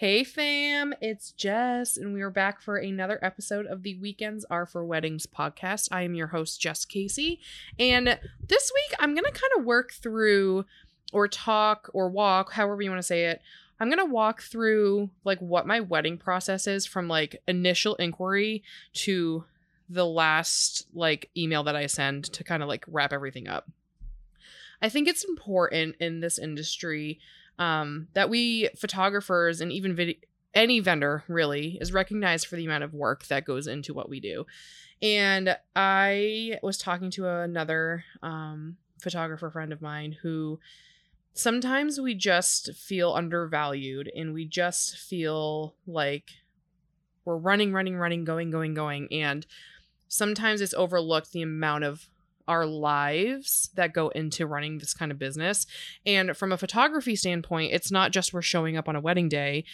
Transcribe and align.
Hey 0.00 0.24
fam, 0.24 0.94
it's 1.02 1.32
Jess, 1.32 1.98
and 1.98 2.14
we 2.14 2.22
are 2.22 2.30
back 2.30 2.62
for 2.62 2.78
another 2.78 3.18
episode 3.20 3.66
of 3.66 3.82
the 3.82 3.98
Weekends 3.98 4.46
Are 4.46 4.64
for 4.64 4.82
Weddings 4.82 5.26
podcast. 5.26 5.88
I 5.92 6.04
am 6.04 6.14
your 6.14 6.28
host, 6.28 6.58
Jess 6.58 6.86
Casey, 6.86 7.38
and 7.78 8.18
this 8.48 8.72
week 8.74 8.96
I'm 8.98 9.14
gonna 9.14 9.30
kind 9.30 9.52
of 9.58 9.66
work 9.66 9.92
through 9.92 10.64
or 11.12 11.28
talk 11.28 11.90
or 11.92 12.08
walk, 12.08 12.52
however 12.54 12.80
you 12.80 12.88
want 12.88 13.00
to 13.00 13.06
say 13.06 13.26
it. 13.26 13.42
I'm 13.78 13.90
gonna 13.90 14.06
walk 14.06 14.40
through 14.40 15.10
like 15.24 15.38
what 15.40 15.66
my 15.66 15.80
wedding 15.80 16.16
process 16.16 16.66
is 16.66 16.86
from 16.86 17.06
like 17.06 17.42
initial 17.46 17.94
inquiry 17.96 18.62
to 18.94 19.44
the 19.90 20.06
last 20.06 20.86
like 20.94 21.28
email 21.36 21.62
that 21.64 21.76
I 21.76 21.88
send 21.88 22.24
to 22.32 22.42
kind 22.42 22.62
of 22.62 22.70
like 22.70 22.86
wrap 22.88 23.12
everything 23.12 23.48
up. 23.48 23.68
I 24.80 24.88
think 24.88 25.08
it's 25.08 25.24
important 25.24 25.96
in 26.00 26.20
this 26.20 26.38
industry 26.38 27.20
um, 27.60 28.08
that 28.14 28.28
we 28.28 28.70
photographers 28.76 29.60
and 29.60 29.70
even 29.70 30.14
any 30.54 30.80
vendor 30.80 31.22
really 31.28 31.78
is 31.80 31.92
recognized 31.92 32.46
for 32.46 32.56
the 32.56 32.64
amount 32.64 32.82
of 32.82 32.94
work 32.94 33.26
that 33.26 33.44
goes 33.44 33.68
into 33.68 33.94
what 33.94 34.08
we 34.08 34.18
do. 34.18 34.46
And 35.00 35.56
I 35.76 36.58
was 36.62 36.78
talking 36.78 37.10
to 37.12 37.28
another 37.28 38.04
um, 38.22 38.76
photographer 39.00 39.50
friend 39.50 39.72
of 39.72 39.80
mine 39.80 40.16
who 40.22 40.58
sometimes 41.32 42.00
we 42.00 42.14
just 42.14 42.74
feel 42.74 43.12
undervalued 43.12 44.10
and 44.14 44.34
we 44.34 44.44
just 44.44 44.98
feel 44.98 45.74
like 45.86 46.30
we're 47.24 47.36
running, 47.36 47.72
running, 47.72 47.96
running, 47.96 48.24
going, 48.24 48.50
going, 48.50 48.74
going. 48.74 49.08
And 49.12 49.46
sometimes 50.08 50.60
it's 50.60 50.74
overlooked 50.74 51.32
the 51.32 51.42
amount 51.42 51.84
of 51.84 52.09
our 52.50 52.66
lives 52.66 53.70
that 53.76 53.94
go 53.94 54.08
into 54.08 54.44
running 54.44 54.78
this 54.78 54.92
kind 54.92 55.12
of 55.12 55.20
business. 55.20 55.66
And 56.04 56.36
from 56.36 56.50
a 56.50 56.58
photography 56.58 57.14
standpoint, 57.14 57.72
it's 57.72 57.92
not 57.92 58.10
just 58.10 58.34
we're 58.34 58.42
showing 58.42 58.76
up 58.76 58.88
on 58.88 58.96
a 58.96 59.00
wedding 59.00 59.28
day 59.28 59.64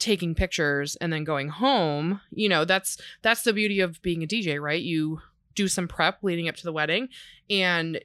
taking 0.00 0.34
pictures 0.34 0.96
and 0.96 1.12
then 1.12 1.22
going 1.22 1.48
home 1.48 2.20
you 2.32 2.48
know 2.48 2.64
that's 2.64 2.98
that's 3.22 3.42
the 3.42 3.52
beauty 3.52 3.78
of 3.78 4.02
being 4.02 4.24
a 4.24 4.26
dj 4.26 4.60
right 4.60 4.82
you 4.82 5.20
do 5.54 5.68
some 5.68 5.86
prep 5.86 6.18
leading 6.20 6.48
up 6.48 6.56
to 6.56 6.64
the 6.64 6.72
wedding 6.72 7.08
and 7.48 8.00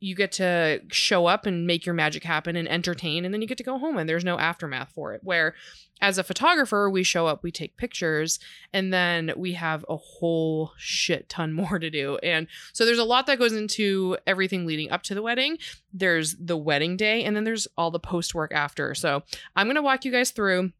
you 0.00 0.14
get 0.14 0.32
to 0.32 0.82
show 0.90 1.26
up 1.26 1.46
and 1.46 1.66
make 1.66 1.86
your 1.86 1.94
magic 1.94 2.24
happen 2.24 2.56
and 2.56 2.68
entertain 2.68 3.24
and 3.24 3.32
then 3.32 3.40
you 3.40 3.48
get 3.48 3.58
to 3.58 3.64
go 3.64 3.78
home 3.78 3.96
and 3.96 4.08
there's 4.08 4.24
no 4.24 4.38
aftermath 4.38 4.90
for 4.94 5.14
it. 5.14 5.20
Where 5.24 5.54
as 6.00 6.18
a 6.18 6.24
photographer 6.24 6.90
we 6.90 7.02
show 7.02 7.26
up 7.26 7.42
we 7.42 7.50
take 7.50 7.76
pictures 7.76 8.38
and 8.72 8.92
then 8.92 9.32
we 9.36 9.54
have 9.54 9.84
a 9.88 9.96
whole 9.96 10.72
shit 10.76 11.28
ton 11.28 11.52
more 11.54 11.78
to 11.78 11.90
do. 11.90 12.18
And 12.22 12.46
so 12.72 12.84
there's 12.84 12.98
a 12.98 13.04
lot 13.04 13.26
that 13.26 13.38
goes 13.38 13.52
into 13.52 14.16
everything 14.26 14.66
leading 14.66 14.90
up 14.90 15.02
to 15.04 15.14
the 15.14 15.22
wedding. 15.22 15.58
There's 15.92 16.36
the 16.36 16.56
wedding 16.56 16.96
day 16.96 17.24
and 17.24 17.34
then 17.34 17.44
there's 17.44 17.66
all 17.78 17.90
the 17.90 18.00
post 18.00 18.34
work 18.34 18.52
after. 18.52 18.94
So 18.94 19.22
i'm 19.56 19.66
going 19.66 19.76
to 19.76 19.82
walk 19.82 20.04
you 20.04 20.12
guys 20.12 20.30
through 20.30 20.72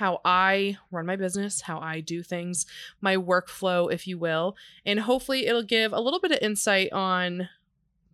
how 0.00 0.18
I 0.24 0.78
run 0.90 1.04
my 1.04 1.16
business, 1.16 1.60
how 1.60 1.78
I 1.78 2.00
do 2.00 2.22
things, 2.22 2.64
my 3.02 3.16
workflow, 3.16 3.92
if 3.92 4.06
you 4.06 4.18
will. 4.18 4.56
And 4.86 4.98
hopefully, 4.98 5.46
it'll 5.46 5.62
give 5.62 5.92
a 5.92 6.00
little 6.00 6.20
bit 6.20 6.32
of 6.32 6.38
insight 6.40 6.90
on 6.90 7.50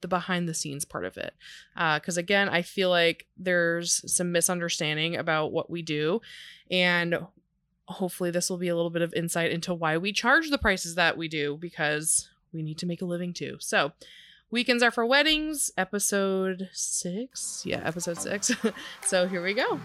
the 0.06 0.16
behind 0.16 0.48
the 0.48 0.54
scenes 0.54 0.84
part 0.84 1.04
of 1.04 1.16
it. 1.16 1.34
Because 1.74 2.16
uh, 2.16 2.20
again, 2.20 2.48
I 2.48 2.62
feel 2.62 2.90
like 2.90 3.26
there's 3.36 4.02
some 4.12 4.32
misunderstanding 4.32 5.16
about 5.16 5.52
what 5.52 5.68
we 5.68 5.82
do. 5.82 6.20
And 6.70 7.18
hopefully, 7.86 8.30
this 8.30 8.48
will 8.48 8.58
be 8.58 8.68
a 8.68 8.76
little 8.76 8.90
bit 8.90 9.02
of 9.02 9.12
insight 9.14 9.50
into 9.50 9.74
why 9.74 9.98
we 9.98 10.12
charge 10.12 10.50
the 10.50 10.58
prices 10.58 10.94
that 10.94 11.16
we 11.16 11.28
do 11.28 11.56
because 11.56 12.28
we 12.52 12.62
need 12.62 12.78
to 12.78 12.86
make 12.86 13.02
a 13.02 13.06
living 13.06 13.32
too. 13.32 13.56
So, 13.60 13.92
Weekends 14.48 14.80
are 14.80 14.92
for 14.92 15.04
weddings, 15.04 15.72
episode 15.76 16.68
six. 16.72 17.64
Yeah, 17.66 17.82
episode 17.84 18.18
six. 18.18 18.52
so, 19.02 19.26
here 19.26 19.42
we 19.42 19.54
go. 19.54 19.80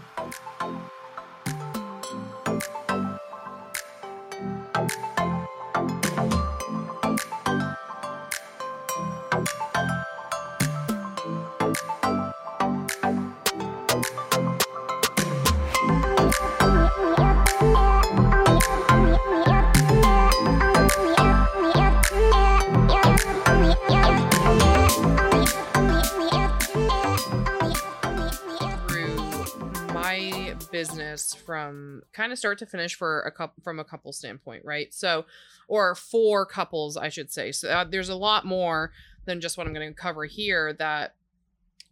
From 31.52 32.02
kind 32.14 32.32
of 32.32 32.38
start 32.38 32.58
to 32.58 32.66
finish 32.66 32.96
for 32.96 33.24
a 33.24 33.32
couple 33.32 33.62
from 33.62 33.78
a 33.78 33.84
couple 33.84 34.14
standpoint, 34.14 34.64
right? 34.64 34.94
So, 34.94 35.26
or 35.68 35.96
for 35.96 36.46
couples, 36.46 36.96
I 36.96 37.10
should 37.10 37.30
say. 37.30 37.52
So 37.52 37.68
uh, 37.68 37.84
there's 37.84 38.08
a 38.08 38.16
lot 38.16 38.46
more 38.46 38.94
than 39.26 39.42
just 39.42 39.58
what 39.58 39.68
I'm 39.68 39.74
going 39.74 39.90
to 39.90 39.94
cover 39.94 40.24
here 40.24 40.72
that 40.80 41.16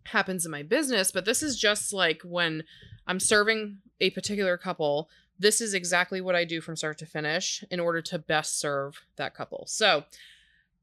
happens 0.06 0.46
in 0.46 0.52
my 0.52 0.64
business, 0.64 1.12
but 1.12 1.26
this 1.26 1.44
is 1.44 1.60
just 1.60 1.92
like 1.92 2.22
when 2.24 2.64
I'm 3.06 3.20
serving 3.20 3.80
a 4.00 4.12
particular 4.12 4.58
couple, 4.58 5.10
this 5.38 5.60
is 5.60 5.74
exactly 5.74 6.22
what 6.22 6.38
I 6.38 6.46
do 6.46 6.62
from 6.62 6.78
start 6.78 6.98
to 7.00 7.06
finish 7.06 7.62
in 7.70 7.82
order 7.82 8.02
to 8.04 8.18
best 8.18 8.62
serve 8.62 9.02
that 9.18 9.34
couple. 9.34 9.66
So, 9.68 10.06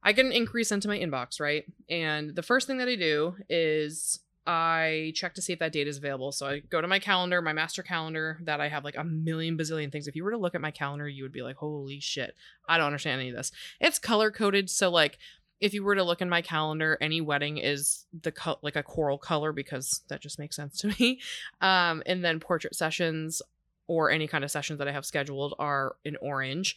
I 0.02 0.12
get 0.12 0.26
an 0.26 0.32
increase 0.32 0.70
into 0.70 0.86
my 0.86 0.98
inbox, 0.98 1.40
right? 1.40 1.64
And 1.88 2.36
the 2.36 2.42
first 2.42 2.66
thing 2.66 2.76
that 2.76 2.88
I 2.88 2.96
do 2.96 3.36
is 3.48 4.20
I 4.46 5.12
check 5.14 5.34
to 5.34 5.42
see 5.42 5.52
if 5.52 5.58
that 5.58 5.72
date 5.72 5.88
is 5.88 5.98
available. 5.98 6.30
So 6.30 6.46
I 6.46 6.60
go 6.60 6.80
to 6.80 6.86
my 6.86 6.98
calendar, 6.98 7.42
my 7.42 7.52
master 7.52 7.82
calendar, 7.82 8.38
that 8.44 8.60
I 8.60 8.68
have 8.68 8.84
like 8.84 8.96
a 8.96 9.02
million 9.02 9.58
bazillion 9.58 9.90
things. 9.90 10.06
If 10.06 10.14
you 10.14 10.22
were 10.22 10.30
to 10.30 10.38
look 10.38 10.54
at 10.54 10.60
my 10.60 10.70
calendar, 10.70 11.08
you 11.08 11.24
would 11.24 11.32
be 11.32 11.42
like, 11.42 11.56
holy 11.56 11.98
shit, 11.98 12.34
I 12.68 12.76
don't 12.76 12.86
understand 12.86 13.20
any 13.20 13.30
of 13.30 13.36
this. 13.36 13.50
It's 13.80 13.98
color 13.98 14.30
coded. 14.30 14.70
So, 14.70 14.90
like, 14.90 15.18
if 15.60 15.74
you 15.74 15.82
were 15.82 15.94
to 15.94 16.04
look 16.04 16.22
in 16.22 16.28
my 16.28 16.42
calendar, 16.42 16.96
any 17.00 17.20
wedding 17.20 17.58
is 17.58 18.06
the 18.22 18.30
co- 18.30 18.58
like 18.62 18.76
a 18.76 18.82
coral 18.82 19.18
color 19.18 19.52
because 19.52 20.02
that 20.08 20.20
just 20.20 20.38
makes 20.38 20.54
sense 20.54 20.78
to 20.80 20.88
me. 21.00 21.20
Um, 21.60 22.02
and 22.06 22.24
then 22.24 22.38
portrait 22.38 22.76
sessions 22.76 23.42
or 23.88 24.10
any 24.10 24.28
kind 24.28 24.44
of 24.44 24.50
sessions 24.50 24.78
that 24.78 24.88
I 24.88 24.92
have 24.92 25.06
scheduled 25.06 25.54
are 25.58 25.96
in 26.04 26.16
orange. 26.20 26.76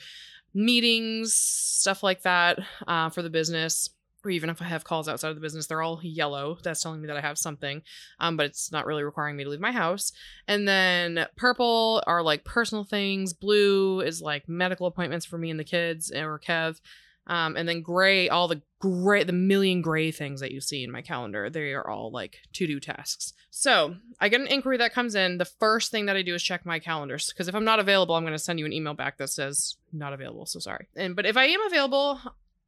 Meetings, 0.54 1.34
stuff 1.34 2.02
like 2.02 2.24
that 2.24 2.60
uh, 2.88 3.10
for 3.10 3.22
the 3.22 3.30
business 3.30 3.92
or 4.24 4.32
even 4.32 4.50
if 4.50 4.62
I 4.62 4.66
have 4.66 4.84
calls 4.84 5.08
outside 5.08 5.30
of 5.30 5.36
the 5.36 5.42
business, 5.42 5.68
they're 5.68 5.82
all 5.82 6.00
yellow. 6.04 6.58
That's 6.64 6.82
telling 6.82 7.02
me 7.02 7.08
that 7.08 7.18
I 7.18 7.22
have 7.22 7.38
something, 7.38 7.82
um, 8.20 8.38
but 8.38 8.46
it's 8.46 8.72
not 8.72 8.86
really 8.86 9.04
requiring 9.04 9.36
me 9.36 9.44
to 9.44 9.50
leave 9.50 9.60
my 9.60 9.72
house. 9.72 10.12
And 10.48 10.68
then 10.68 11.26
purple 11.36 12.04
are 12.08 12.22
like 12.22 12.44
personal 12.44 12.84
things. 12.84 13.34
Blue 13.34 14.02
is 14.02 14.22
like 14.22 14.50
medical 14.50 14.88
appointments 14.88 15.26
for 15.26 15.38
me 15.38 15.50
and 15.50 15.60
the 15.60 15.64
kids 15.64 16.12
or 16.12 16.40
Kev. 16.40 16.80
Um, 17.28 17.56
and 17.56 17.70
then 17.70 17.84
gray, 17.84 18.28
all 18.28 18.48
the 18.48 18.62
gray, 18.80 19.24
the 19.24 19.34
million 19.34 19.84
gray 19.84 20.10
things 20.10 20.42
that 20.42 20.52
you 20.52 20.60
see 20.60 20.84
in 20.84 20.92
my 20.92 21.04
calendar, 21.04 21.48
they 21.48 21.74
are 21.74 21.88
all 21.88 22.12
like 22.12 22.40
to 22.54 22.66
do 22.66 22.80
tasks. 22.80 23.34
So 23.52 23.98
I 24.20 24.30
get 24.30 24.42
an 24.42 24.48
inquiry 24.48 24.78
that 24.78 24.94
comes 24.94 25.14
in. 25.14 25.38
The 25.38 25.46
first 25.46 25.92
thing 25.92 26.08
that 26.08 26.16
I 26.16 26.24
do 26.24 26.34
is 26.34 26.42
check 26.42 26.66
my 26.66 26.80
calendars 26.80 27.28
because 27.28 27.48
if 27.48 27.54
I'm 27.54 27.66
not 27.66 27.80
available, 27.80 28.16
I'm 28.16 28.24
going 28.24 28.34
to 28.34 28.40
send 28.40 28.58
you 28.58 28.66
an 28.66 28.74
email 28.74 28.96
back 28.96 29.18
that 29.18 29.30
says 29.30 29.76
not 29.94 30.12
available. 30.12 30.48
So 30.48 30.60
sorry. 30.60 30.88
And 30.96 31.16
but 31.16 31.28
if 31.28 31.38
I 31.38 31.46
am 31.46 31.62
available, 31.68 32.20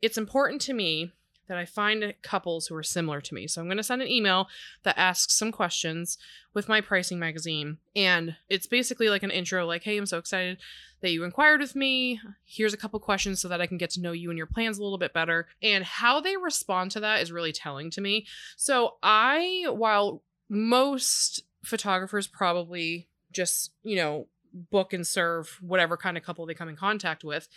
it's 0.01 0.17
important 0.17 0.61
to 0.61 0.73
me 0.73 1.11
that 1.51 1.57
I 1.57 1.65
find 1.65 2.13
couples 2.21 2.67
who 2.67 2.75
are 2.75 2.83
similar 2.83 3.19
to 3.19 3.33
me. 3.33 3.45
So 3.45 3.59
I'm 3.59 3.67
going 3.67 3.75
to 3.75 3.83
send 3.83 4.01
an 4.01 4.07
email 4.07 4.47
that 4.83 4.97
asks 4.97 5.37
some 5.37 5.51
questions 5.51 6.17
with 6.53 6.69
my 6.69 6.79
pricing 6.79 7.19
magazine. 7.19 7.77
And 7.93 8.37
it's 8.47 8.67
basically 8.67 9.09
like 9.09 9.21
an 9.21 9.31
intro 9.31 9.65
like, 9.65 9.83
hey, 9.83 9.97
I'm 9.97 10.05
so 10.05 10.17
excited 10.17 10.59
that 11.01 11.11
you 11.11 11.25
inquired 11.25 11.59
with 11.59 11.75
me. 11.75 12.21
Here's 12.45 12.73
a 12.73 12.77
couple 12.77 13.01
questions 13.01 13.41
so 13.41 13.49
that 13.49 13.59
I 13.59 13.67
can 13.67 13.77
get 13.77 13.89
to 13.91 14.01
know 14.01 14.13
you 14.13 14.29
and 14.29 14.37
your 14.37 14.47
plans 14.47 14.77
a 14.77 14.81
little 14.81 14.97
bit 14.97 15.11
better. 15.11 15.49
And 15.61 15.83
how 15.83 16.21
they 16.21 16.37
respond 16.37 16.91
to 16.91 17.01
that 17.01 17.21
is 17.21 17.33
really 17.33 17.51
telling 17.51 17.91
to 17.91 17.99
me. 17.99 18.25
So 18.55 18.95
I, 19.03 19.65
while 19.67 20.23
most 20.47 21.43
photographers 21.65 22.27
probably 22.27 23.09
just, 23.33 23.73
you 23.83 23.97
know, 23.97 24.27
book 24.53 24.93
and 24.93 25.05
serve 25.05 25.57
whatever 25.59 25.97
kind 25.97 26.15
of 26.15 26.23
couple 26.23 26.45
they 26.45 26.53
come 26.53 26.69
in 26.69 26.77
contact 26.77 27.25
with, 27.25 27.49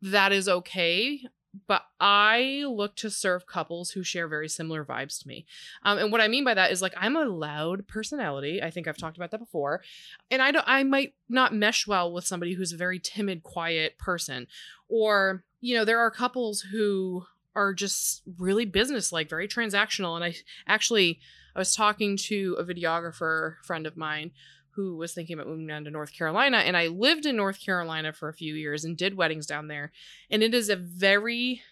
that 0.00 0.30
is 0.30 0.48
okay 0.48 1.22
but 1.66 1.82
I 1.98 2.64
look 2.68 2.96
to 2.96 3.10
serve 3.10 3.46
couples 3.46 3.90
who 3.90 4.02
share 4.02 4.28
very 4.28 4.48
similar 4.48 4.84
vibes 4.84 5.20
to 5.20 5.28
me. 5.28 5.46
Um, 5.84 5.98
and 5.98 6.12
what 6.12 6.20
I 6.20 6.28
mean 6.28 6.44
by 6.44 6.54
that 6.54 6.70
is 6.70 6.80
like 6.80 6.94
I'm 6.96 7.16
a 7.16 7.24
loud 7.24 7.88
personality. 7.88 8.62
I 8.62 8.70
think 8.70 8.86
I've 8.86 8.96
talked 8.96 9.16
about 9.16 9.30
that 9.32 9.38
before, 9.38 9.82
and 10.30 10.40
I 10.40 10.50
don't. 10.52 10.64
I 10.66 10.84
might 10.84 11.14
not 11.28 11.54
mesh 11.54 11.86
well 11.86 12.12
with 12.12 12.26
somebody 12.26 12.54
who's 12.54 12.72
a 12.72 12.76
very 12.76 12.98
timid, 12.98 13.42
quiet 13.42 13.98
person, 13.98 14.46
or 14.88 15.44
you 15.60 15.76
know, 15.76 15.84
there 15.84 16.00
are 16.00 16.10
couples 16.10 16.62
who 16.72 17.24
are 17.54 17.74
just 17.74 18.22
really 18.38 18.64
business 18.64 19.12
like, 19.12 19.28
very 19.28 19.48
transactional. 19.48 20.14
And 20.14 20.24
I 20.24 20.34
actually 20.66 21.20
I 21.54 21.58
was 21.58 21.74
talking 21.74 22.16
to 22.16 22.56
a 22.58 22.64
videographer 22.64 23.56
friend 23.64 23.86
of 23.86 23.96
mine 23.96 24.30
who 24.80 24.96
was 24.96 25.12
thinking 25.12 25.34
about 25.34 25.46
moving 25.46 25.66
down 25.66 25.84
to 25.84 25.90
North 25.90 26.12
Carolina. 26.12 26.58
And 26.58 26.76
I 26.76 26.86
lived 26.86 27.26
in 27.26 27.36
North 27.36 27.60
Carolina 27.60 28.12
for 28.12 28.28
a 28.28 28.34
few 28.34 28.54
years 28.54 28.84
and 28.84 28.96
did 28.96 29.16
weddings 29.16 29.46
down 29.46 29.68
there. 29.68 29.92
And 30.30 30.42
it 30.42 30.54
is 30.54 30.68
a 30.68 30.76
very 30.76 31.62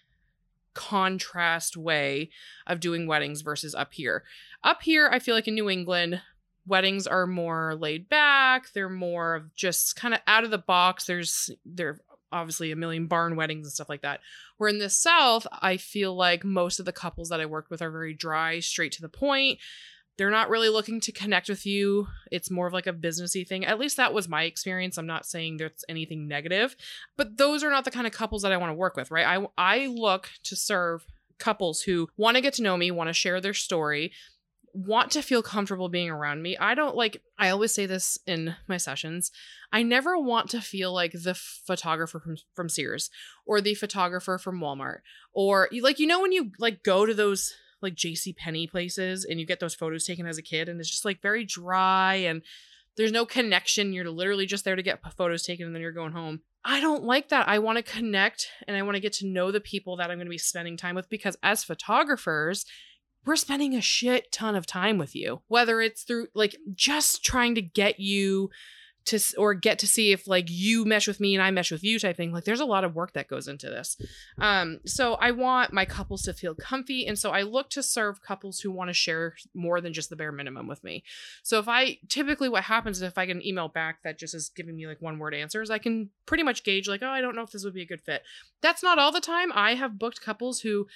contrast 0.75 1.77
way 1.77 2.31
of 2.67 2.81
doing 2.81 3.07
weddings 3.07 3.41
versus 3.41 3.75
up 3.75 3.95
here. 3.95 4.25
Up 4.63 4.83
here, 4.83 5.09
I 5.11 5.19
feel 5.19 5.35
like 5.35 5.49
in 5.49 5.55
New 5.55 5.71
England, 5.71 6.21
weddings 6.67 7.07
are 7.07 7.27
more 7.27 7.75
laid 7.75 8.09
back. 8.09 8.73
They're 8.73 8.89
more 8.89 9.35
of 9.35 9.55
just 9.55 9.97
kind 9.97 10.15
of 10.15 10.21
out 10.27 10.45
of 10.45 10.51
the 10.51 10.59
box. 10.59 11.07
There's 11.07 11.51
there 11.65 12.01
obviously 12.31 12.71
a 12.71 12.77
million 12.77 13.07
barn 13.07 13.37
weddings 13.37 13.67
and 13.67 13.73
stuff 13.73 13.89
like 13.89 14.03
that. 14.03 14.21
Where 14.59 14.69
in 14.69 14.79
the 14.79 14.91
South, 14.91 15.47
I 15.51 15.79
feel 15.79 16.15
like 16.15 16.45
most 16.45 16.79
of 16.79 16.85
the 16.85 16.93
couples 16.93 17.31
that 17.31 17.41
I 17.41 17.47
worked 17.47 17.71
with 17.71 17.81
are 17.81 17.91
very 17.91 18.13
dry, 18.13 18.61
straight 18.61 18.93
to 18.93 19.03
the 19.03 19.09
point. 19.09 19.59
They're 20.19 20.31
not 20.31 20.51
really 20.51 20.69
looking 20.69 21.01
to 21.03 21.13
connect 21.13 21.49
with 21.49 21.65
you. 21.65 22.09
It's 22.31 22.51
more 22.51 22.67
of 22.67 22.73
like 22.73 22.89
a 22.89 22.93
businessy 22.93 23.47
thing. 23.47 23.65
At 23.65 23.79
least 23.79 23.97
that 23.97 24.13
was 24.13 24.29
my 24.29 24.43
experience. 24.43 24.99
I'm 24.99 25.07
not 25.07 25.25
saying 25.25 25.57
there's 25.57 25.85
anything 25.89 26.29
negative, 26.29 26.77
but 27.17 27.39
those 27.39 27.65
are 27.65 27.71
not 27.71 27.85
the 27.85 27.91
kind 27.93 28.07
of 28.07 28.13
couples 28.13 28.43
that 28.43 28.53
I 28.53 28.57
want 28.57 28.71
to 28.71 28.75
work 28.75 28.97
with, 28.97 29.11
right? 29.11 29.27
I 29.27 29.47
I 29.57 29.87
look 29.87 30.29
to 30.45 30.57
serve 30.57 31.07
couples 31.39 31.83
who 31.83 32.09
want 32.17 32.37
to 32.37 32.41
get 32.41 32.55
to 32.55 32.63
know 32.63 32.77
me, 32.77 32.91
want 32.91 33.09
to 33.09 33.15
share 33.15 33.41
their 33.41 33.55
story, 33.55 34.13
want 34.75 35.11
to 35.13 35.23
feel 35.23 35.43
comfortable 35.43 35.89
being 35.89 36.11
around 36.11 36.43
me. 36.43 36.57
I 36.57 36.75
don't 36.75 36.97
like, 36.97 37.23
I 37.39 37.51
always 37.51 37.73
say 37.73 37.87
this 37.87 38.19
in 38.27 38.57
my 38.67 38.77
sessions. 38.77 39.31
I 39.73 39.83
never 39.83 40.19
want 40.19 40.51
to 40.51 40.61
feel 40.61 40.93
like 40.93 41.13
the 41.13 41.35
photographer 41.35 42.21
from, 42.21 42.37
from 42.55 42.69
Sears 42.69 43.11
or 43.47 43.61
the 43.61 43.75
photographer 43.75 44.39
from 44.39 44.61
Walmart 44.61 44.99
or 45.33 45.69
like, 45.81 45.99
you 45.99 46.07
know, 46.07 46.21
when 46.21 46.33
you 46.33 46.53
like 46.59 46.83
go 46.83 47.07
to 47.07 47.15
those 47.15 47.55
like 47.83 47.95
JC 47.95 48.37
Penney 48.37 48.67
places 48.67 49.25
and 49.25 49.39
you 49.39 49.47
get 49.47 49.61
those 49.61 49.75
photos 49.75 50.05
taken 50.05 50.27
as 50.27 50.39
a 50.39 50.43
kid 50.43 50.69
and 50.69 50.81
it's 50.81 50.91
just 50.91 51.05
like 51.05 51.21
very 51.23 51.45
dry 51.45 52.15
and 52.15 52.43
there's 52.97 53.13
no 53.13 53.25
connection. 53.25 53.93
You're 53.93 54.11
literally 54.11 54.47
just 54.47 54.65
there 54.65 54.77
to 54.77 54.83
get 54.83 55.01
photos 55.15 55.45
taken 55.45 55.67
and 55.67 55.75
then 55.75 55.83
you're 55.83 55.93
going 55.93 56.13
home. 56.13 56.41
I 56.65 56.81
don't 56.81 57.05
like 57.05 57.29
that. 57.29 57.49
I 57.49 57.61
want 57.61 57.77
to 57.77 57.83
connect 57.83 58.49
and 58.67 58.77
I 58.77 58.83
want 58.83 58.97
to 58.97 59.01
get 59.01 59.13
to 59.15 59.27
know 59.27 59.53
the 59.53 59.61
people 59.61 59.97
that 59.97 60.11
I'm 60.11 60.19
going 60.19 60.27
to 60.27 60.31
be 60.31 60.39
spending 60.39 60.77
time 60.77 60.97
with 60.97 61.09
because 61.09 61.37
as 61.43 61.65
photographers, 61.65 62.67
we're 63.25 63.37
spending 63.37 63.75
a 63.75 63.81
shit 63.81 64.33
ton 64.33 64.57
of 64.57 64.67
time 64.67 64.99
with 64.99 65.15
you. 65.15 65.43
Whether 65.49 65.81
it's 65.81 66.03
through 66.03 66.29
like 66.35 66.57
just 66.75 67.25
trying 67.25 67.55
to 67.55 67.63
get 67.63 68.01
you 68.01 68.51
to 69.09 69.21
or 69.37 69.55
get 69.55 69.79
to 69.81 69.87
see 69.87 70.13
if 70.13 70.27
like 70.27 70.47
you 70.49 70.85
mesh 70.85 71.09
with 71.09 71.21
me 71.21 71.35
and 71.35 71.43
I 71.43 71.51
mesh 71.51 71.71
with 71.71 71.83
you 71.83 71.99
type 71.99 72.17
thing. 72.17 72.33
Like 72.33 72.45
there's 72.45 72.61
a 72.61 72.67
lot 72.67 72.85
of 72.85 72.95
work 72.95 73.15
that 73.15 73.29
goes 73.29 73.49
into 73.49 73.69
this. 73.69 73.97
Um, 74.39 74.81
so 74.85 75.15
I 75.15 75.31
want 75.31 75.73
my 75.73 75.85
couples 75.85 76.23
to 76.23 76.33
feel 76.33 76.55
comfy, 76.55 77.07
and 77.07 77.19
so 77.19 77.31
I 77.31 77.43
look 77.43 77.71
to 77.71 77.83
serve 77.83 78.23
couples 78.23 78.61
who 78.61 78.71
want 78.71 78.89
to 78.89 78.95
share 78.95 79.35
more 79.55 79.81
than 79.81 79.93
just 79.93 80.11
the 80.11 80.17
bare 80.17 80.33
minimum 80.33 80.69
with 80.69 80.85
me. 80.85 81.05
So 81.43 81.59
if 81.59 81.69
I 81.69 81.99
typically 82.09 82.49
what 82.49 82.65
happens 82.65 82.99
is 82.99 83.03
if 83.03 83.19
I 83.19 83.27
get 83.27 83.37
an 83.37 83.47
email 83.47 83.69
back 83.69 84.03
that 84.05 84.19
just 84.19 84.35
is 84.35 84.51
giving 84.55 84.77
me 84.77 84.87
like 84.87 85.03
one 85.03 85.19
word 85.19 85.35
answers, 85.35 85.71
I 85.71 85.79
can 85.79 86.11
pretty 86.27 86.43
much 86.43 86.65
gauge 86.65 86.89
like, 86.89 87.03
oh, 87.03 87.09
I 87.09 87.21
don't 87.21 87.35
know 87.35 87.43
if 87.43 87.51
this 87.51 87.65
would 87.65 87.75
be 87.75 87.83
a 87.83 87.87
good 87.87 88.03
fit. 88.03 88.23
That's 88.61 88.83
not 88.83 88.99
all 88.99 89.13
the 89.13 89.21
time. 89.21 89.53
I 89.55 89.75
have 89.75 89.99
booked 89.99 90.21
couples 90.21 90.61
who 90.61 90.87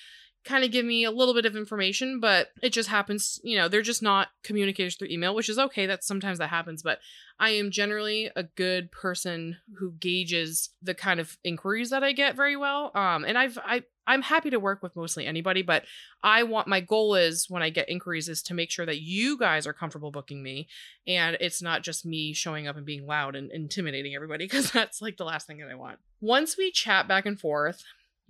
kind 0.45 0.65
of 0.65 0.71
give 0.71 0.85
me 0.85 1.05
a 1.05 1.11
little 1.11 1.35
bit 1.35 1.47
of 1.47 1.57
information, 1.57 2.19
but 2.19 2.49
it 2.63 2.71
just 2.71 2.89
happens, 2.89 3.41
you 3.45 3.57
know, 3.57 3.69
they're 3.69 3.83
just 3.83 4.03
not 4.03 4.29
communicators 4.43 4.97
through 4.97 5.09
email, 5.09 5.35
which 5.35 5.49
is 5.49 5.59
okay. 5.59 5.87
That 5.87 6.03
sometimes 6.03 6.39
that 6.39 6.49
happens, 6.49 6.83
but 6.83 6.99
I 7.39 7.51
am 7.51 7.71
generally 7.71 8.31
a 8.35 8.43
good 8.43 8.91
person 8.91 9.57
who 9.79 9.93
gauges 9.93 10.71
the 10.83 10.95
kind 10.95 11.21
of 11.21 11.39
inquiries 11.45 11.91
that 11.91 12.03
I 12.03 12.13
get 12.13 12.37
very 12.37 12.57
well. 12.57 12.91
Um, 12.95 13.25
and 13.25 13.39
I've 13.39 13.59
I 13.65 13.83
I'm 14.07 14.23
happy 14.23 14.51
to 14.51 14.59
work 14.59 14.83
with 14.83 14.97
mostly 14.97 15.27
anybody, 15.27 15.63
but 15.63 15.85
I 16.23 16.43
want 16.43 16.67
my 16.67 16.81
goal 16.81 17.15
is 17.15 17.47
when 17.49 17.63
I 17.63 17.71
get 17.71 17.89
inquiries 17.89 18.29
is 18.29 18.43
to 18.45 18.55
make 18.55 18.71
sure 18.71 18.85
that 18.85 19.01
you 19.01 19.39
guys 19.39 19.67
are 19.67 19.73
comfortable 19.73 20.11
booking 20.11 20.43
me 20.43 20.69
and 21.07 21.37
it's 21.41 21.63
not 21.63 21.83
just 21.83 22.05
me 22.05 22.33
showing 22.33 22.67
up 22.67 22.77
and 22.77 22.85
being 22.85 23.07
loud 23.07 23.37
and 23.37 23.51
intimidating 23.53 24.15
everybody 24.15 24.45
because 24.45 24.71
that's 24.73 25.01
like 25.01 25.17
the 25.19 25.25
last 25.25 25.47
thing 25.47 25.59
that 25.59 25.71
I 25.71 25.77
want. 25.77 25.99
Once 26.21 26.57
we 26.57 26.71
chat 26.73 27.07
back 27.07 27.27
and 27.27 27.39
forth, 27.39 27.85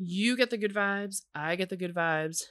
you 0.07 0.37
get 0.37 0.51
the 0.51 0.59
good 0.59 0.75
vibes, 0.75 1.23
I 1.35 1.57
get 1.57 1.69
the 1.69 1.77
good 1.77 1.95
vibes, 1.95 2.45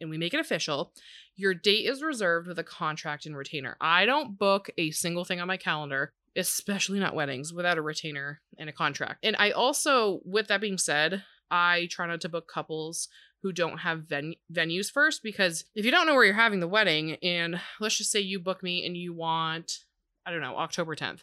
and 0.00 0.10
we 0.10 0.18
make 0.18 0.34
it 0.34 0.40
official. 0.40 0.92
Your 1.36 1.54
date 1.54 1.86
is 1.86 2.02
reserved 2.02 2.48
with 2.48 2.58
a 2.58 2.64
contract 2.64 3.26
and 3.26 3.36
retainer. 3.36 3.76
I 3.80 4.06
don't 4.06 4.38
book 4.38 4.70
a 4.76 4.90
single 4.90 5.24
thing 5.24 5.40
on 5.40 5.48
my 5.48 5.56
calendar, 5.56 6.12
especially 6.36 7.00
not 7.00 7.14
weddings, 7.14 7.52
without 7.52 7.78
a 7.78 7.82
retainer 7.82 8.40
and 8.58 8.68
a 8.68 8.72
contract. 8.72 9.20
And 9.24 9.36
I 9.38 9.50
also, 9.50 10.20
with 10.24 10.48
that 10.48 10.60
being 10.60 10.78
said, 10.78 11.24
I 11.50 11.88
try 11.90 12.06
not 12.06 12.20
to 12.22 12.28
book 12.28 12.48
couples 12.52 13.08
who 13.42 13.52
don't 13.52 13.78
have 13.78 14.04
ven- 14.08 14.34
venues 14.52 14.90
first 14.90 15.22
because 15.22 15.64
if 15.74 15.84
you 15.84 15.90
don't 15.90 16.06
know 16.06 16.14
where 16.14 16.24
you're 16.24 16.34
having 16.34 16.60
the 16.60 16.68
wedding, 16.68 17.16
and 17.22 17.60
let's 17.80 17.96
just 17.96 18.10
say 18.10 18.20
you 18.20 18.40
book 18.40 18.62
me 18.62 18.84
and 18.84 18.96
you 18.96 19.14
want, 19.14 19.84
I 20.26 20.30
don't 20.30 20.40
know, 20.40 20.56
October 20.56 20.96
10th 20.96 21.20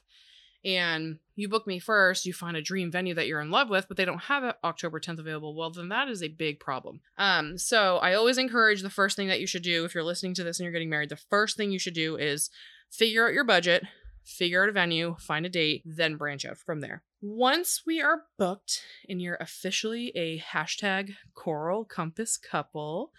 and 0.65 1.19
you 1.35 1.47
book 1.47 1.67
me 1.67 1.77
first, 1.77 2.25
you 2.25 2.33
find 2.33 2.57
a 2.57 2.61
dream 2.61 2.91
venue 2.91 3.13
that 3.13 3.27
you're 3.27 3.39
in 3.39 3.51
love 3.51 3.69
with, 3.69 3.87
but 3.87 3.97
they 3.97 4.05
don't 4.05 4.23
have 4.23 4.55
October 4.63 4.99
10th 4.99 5.19
available, 5.19 5.55
well, 5.55 5.69
then 5.69 5.89
that 5.89 6.09
is 6.09 6.23
a 6.23 6.27
big 6.27 6.59
problem. 6.59 7.01
Um, 7.17 7.57
so 7.57 7.97
I 7.97 8.15
always 8.15 8.39
encourage 8.39 8.81
the 8.81 8.89
first 8.89 9.15
thing 9.15 9.27
that 9.27 9.39
you 9.39 9.47
should 9.47 9.61
do 9.61 9.85
if 9.85 9.93
you're 9.93 10.03
listening 10.03 10.33
to 10.35 10.43
this 10.43 10.59
and 10.59 10.65
you're 10.65 10.73
getting 10.73 10.89
married, 10.89 11.09
the 11.09 11.15
first 11.15 11.55
thing 11.55 11.71
you 11.71 11.79
should 11.79 11.93
do 11.93 12.17
is 12.17 12.49
figure 12.89 13.27
out 13.27 13.33
your 13.33 13.43
budget, 13.43 13.83
figure 14.23 14.63
out 14.63 14.69
a 14.69 14.71
venue, 14.71 15.15
find 15.19 15.45
a 15.45 15.49
date, 15.49 15.83
then 15.85 16.15
branch 16.15 16.45
out 16.45 16.57
from 16.57 16.79
there. 16.79 17.03
Once 17.21 17.83
we 17.85 18.01
are 18.01 18.23
booked 18.37 18.81
and 19.07 19.21
you're 19.21 19.37
officially 19.39 20.11
a 20.15 20.39
hashtag 20.39 21.15
coral 21.35 21.85
compass 21.85 22.37
couple, 22.37 23.11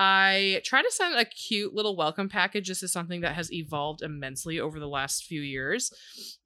I 0.00 0.62
try 0.64 0.80
to 0.80 0.90
send 0.92 1.16
a 1.16 1.24
cute 1.24 1.74
little 1.74 1.96
welcome 1.96 2.28
package. 2.28 2.68
This 2.68 2.84
is 2.84 2.92
something 2.92 3.22
that 3.22 3.34
has 3.34 3.52
evolved 3.52 4.00
immensely 4.00 4.60
over 4.60 4.78
the 4.78 4.86
last 4.86 5.24
few 5.24 5.40
years. 5.40 5.92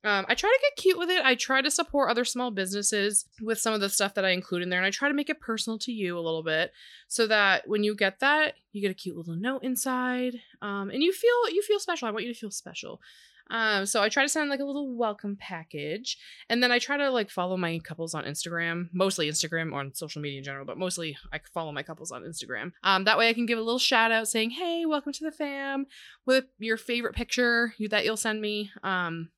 Um, 0.02 0.24
I 0.26 0.34
try 0.34 0.48
to 0.48 0.58
get 0.62 0.82
cute 0.82 0.98
with 0.98 1.10
it. 1.10 1.22
I 1.22 1.34
try 1.34 1.60
to 1.60 1.70
support 1.70 2.10
other 2.10 2.24
small 2.24 2.50
businesses 2.50 3.26
with 3.42 3.58
some 3.58 3.74
of 3.74 3.82
the 3.82 3.90
stuff 3.90 4.14
that 4.14 4.24
I 4.24 4.30
include 4.30 4.62
in 4.62 4.70
there, 4.70 4.78
and 4.78 4.86
I 4.86 4.90
try 4.90 5.08
to 5.08 5.14
make 5.14 5.28
it 5.28 5.38
personal 5.38 5.78
to 5.80 5.92
you 5.92 6.18
a 6.18 6.20
little 6.20 6.42
bit, 6.42 6.72
so 7.08 7.26
that 7.26 7.68
when 7.68 7.84
you 7.84 7.94
get 7.94 8.20
that, 8.20 8.54
you 8.72 8.80
get 8.80 8.90
a 8.90 8.94
cute 8.94 9.16
little 9.18 9.36
note 9.36 9.62
inside, 9.62 10.40
um, 10.62 10.88
and 10.88 11.02
you 11.02 11.12
feel 11.12 11.50
you 11.50 11.60
feel 11.60 11.78
special. 11.78 12.08
I 12.08 12.10
want 12.10 12.24
you 12.24 12.32
to 12.32 12.40
feel 12.40 12.50
special. 12.50 13.02
Um, 13.50 13.86
so 13.86 14.02
I 14.02 14.08
try 14.08 14.22
to 14.22 14.28
send 14.28 14.50
like 14.50 14.60
a 14.60 14.64
little 14.64 14.94
welcome 14.96 15.36
package, 15.36 16.18
and 16.48 16.62
then 16.62 16.72
I 16.72 16.78
try 16.78 16.96
to 16.96 17.10
like 17.10 17.30
follow 17.30 17.56
my 17.56 17.78
couples 17.78 18.14
on 18.14 18.24
Instagram, 18.24 18.88
mostly 18.92 19.28
Instagram 19.28 19.72
or 19.72 19.80
on 19.80 19.94
social 19.94 20.22
media 20.22 20.38
in 20.38 20.44
general, 20.44 20.64
but 20.64 20.78
mostly 20.78 21.16
I 21.32 21.40
follow 21.52 21.72
my 21.72 21.82
couples 21.82 22.12
on 22.12 22.22
Instagram. 22.22 22.72
Um, 22.82 23.04
that 23.04 23.18
way 23.18 23.28
I 23.28 23.32
can 23.32 23.46
give 23.46 23.58
a 23.58 23.62
little 23.62 23.78
shout 23.78 24.12
out 24.12 24.28
saying, 24.28 24.50
"Hey, 24.50 24.86
welcome 24.86 25.12
to 25.12 25.24
the 25.24 25.32
fam," 25.32 25.86
with 26.26 26.44
your 26.58 26.76
favorite 26.76 27.14
picture 27.14 27.74
that 27.90 28.04
you'll 28.04 28.16
send 28.16 28.40
me. 28.40 28.70
Um, 28.82 29.30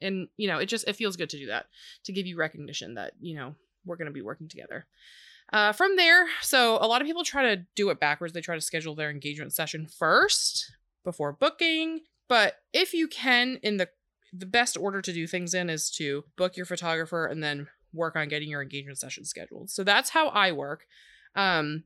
and 0.00 0.28
you 0.36 0.48
know, 0.48 0.58
it 0.58 0.66
just 0.66 0.88
it 0.88 0.96
feels 0.96 1.16
good 1.16 1.30
to 1.30 1.38
do 1.38 1.46
that 1.46 1.66
to 2.04 2.12
give 2.12 2.26
you 2.26 2.36
recognition 2.36 2.94
that 2.94 3.12
you 3.20 3.36
know 3.36 3.54
we're 3.84 3.96
gonna 3.96 4.10
be 4.10 4.22
working 4.22 4.48
together. 4.48 4.86
Uh, 5.52 5.72
from 5.72 5.96
there, 5.96 6.26
so 6.42 6.78
a 6.80 6.86
lot 6.86 7.00
of 7.00 7.06
people 7.06 7.24
try 7.24 7.54
to 7.54 7.64
do 7.74 7.90
it 7.90 7.98
backwards. 7.98 8.32
They 8.32 8.40
try 8.40 8.54
to 8.54 8.60
schedule 8.60 8.94
their 8.94 9.10
engagement 9.10 9.52
session 9.52 9.86
first 9.86 10.72
before 11.04 11.32
booking 11.32 12.00
but 12.30 12.54
if 12.72 12.94
you 12.94 13.08
can, 13.08 13.58
in 13.60 13.76
the 13.76 13.88
the 14.32 14.46
best 14.46 14.76
order 14.76 15.02
to 15.02 15.12
do 15.12 15.26
things 15.26 15.52
in 15.52 15.68
is 15.68 15.90
to 15.90 16.22
book 16.36 16.56
your 16.56 16.64
photographer 16.64 17.26
and 17.26 17.42
then 17.42 17.66
work 17.92 18.14
on 18.14 18.28
getting 18.28 18.48
your 18.48 18.62
engagement 18.62 18.96
session 18.96 19.24
scheduled. 19.24 19.68
So 19.68 19.82
that's 19.82 20.10
how 20.10 20.28
I 20.28 20.52
work. 20.52 20.86
Um, 21.34 21.82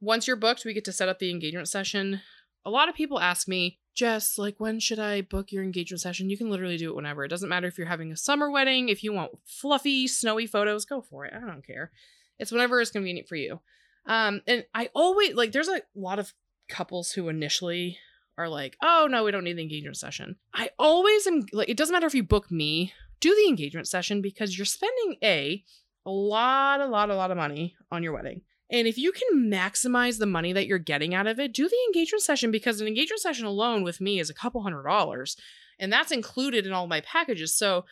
once 0.00 0.28
you're 0.28 0.36
booked, 0.36 0.64
we 0.64 0.72
get 0.72 0.84
to 0.84 0.92
set 0.92 1.08
up 1.08 1.18
the 1.18 1.32
engagement 1.32 1.66
session. 1.66 2.20
A 2.64 2.70
lot 2.70 2.88
of 2.88 2.94
people 2.94 3.18
ask 3.18 3.48
me, 3.48 3.80
Jess, 3.96 4.38
like, 4.38 4.54
when 4.58 4.78
should 4.78 5.00
I 5.00 5.22
book 5.22 5.50
your 5.50 5.64
engagement 5.64 6.00
session? 6.00 6.30
You 6.30 6.38
can 6.38 6.50
literally 6.50 6.76
do 6.76 6.90
it 6.90 6.94
whenever. 6.94 7.24
It 7.24 7.28
doesn't 7.28 7.48
matter 7.48 7.66
if 7.66 7.76
you're 7.76 7.88
having 7.88 8.12
a 8.12 8.16
summer 8.16 8.48
wedding, 8.52 8.88
if 8.88 9.02
you 9.02 9.12
want 9.12 9.32
fluffy, 9.44 10.06
snowy 10.06 10.46
photos, 10.46 10.84
go 10.84 11.00
for 11.00 11.24
it. 11.24 11.34
I 11.34 11.40
don't 11.40 11.66
care. 11.66 11.90
It's 12.38 12.52
whenever 12.52 12.80
is 12.80 12.92
convenient 12.92 13.26
for 13.26 13.34
you. 13.36 13.58
Um, 14.06 14.42
and 14.46 14.64
I 14.72 14.90
always 14.94 15.34
like, 15.34 15.50
there's 15.50 15.68
a 15.68 15.82
lot 15.96 16.20
of 16.20 16.32
couples 16.68 17.10
who 17.10 17.28
initially 17.28 17.98
are 18.36 18.48
like, 18.48 18.76
oh 18.82 19.06
no, 19.10 19.24
we 19.24 19.30
don't 19.30 19.44
need 19.44 19.56
the 19.56 19.62
engagement 19.62 19.96
session. 19.96 20.36
I 20.52 20.70
always 20.78 21.26
am 21.26 21.46
like, 21.52 21.68
it 21.68 21.76
doesn't 21.76 21.92
matter 21.92 22.06
if 22.06 22.14
you 22.14 22.24
book 22.24 22.50
me, 22.50 22.92
do 23.20 23.34
the 23.34 23.48
engagement 23.48 23.88
session 23.88 24.20
because 24.20 24.56
you're 24.56 24.64
spending 24.64 25.16
a 25.22 25.64
a 26.06 26.10
lot, 26.10 26.80
a 26.80 26.86
lot, 26.86 27.10
a 27.10 27.16
lot 27.16 27.30
of 27.30 27.36
money 27.36 27.74
on 27.90 28.02
your 28.02 28.12
wedding. 28.12 28.42
And 28.70 28.86
if 28.86 28.98
you 28.98 29.12
can 29.12 29.50
maximize 29.50 30.18
the 30.18 30.26
money 30.26 30.52
that 30.52 30.66
you're 30.66 30.78
getting 30.78 31.14
out 31.14 31.26
of 31.26 31.38
it, 31.38 31.52
do 31.52 31.68
the 31.68 31.76
engagement 31.88 32.22
session 32.22 32.50
because 32.50 32.80
an 32.80 32.86
engagement 32.86 33.20
session 33.20 33.46
alone 33.46 33.84
with 33.84 34.00
me 34.00 34.18
is 34.18 34.30
a 34.30 34.34
couple 34.34 34.62
hundred 34.62 34.82
dollars. 34.82 35.36
And 35.78 35.92
that's 35.92 36.12
included 36.12 36.66
in 36.66 36.72
all 36.72 36.86
my 36.86 37.00
packages. 37.00 37.56
So 37.56 37.84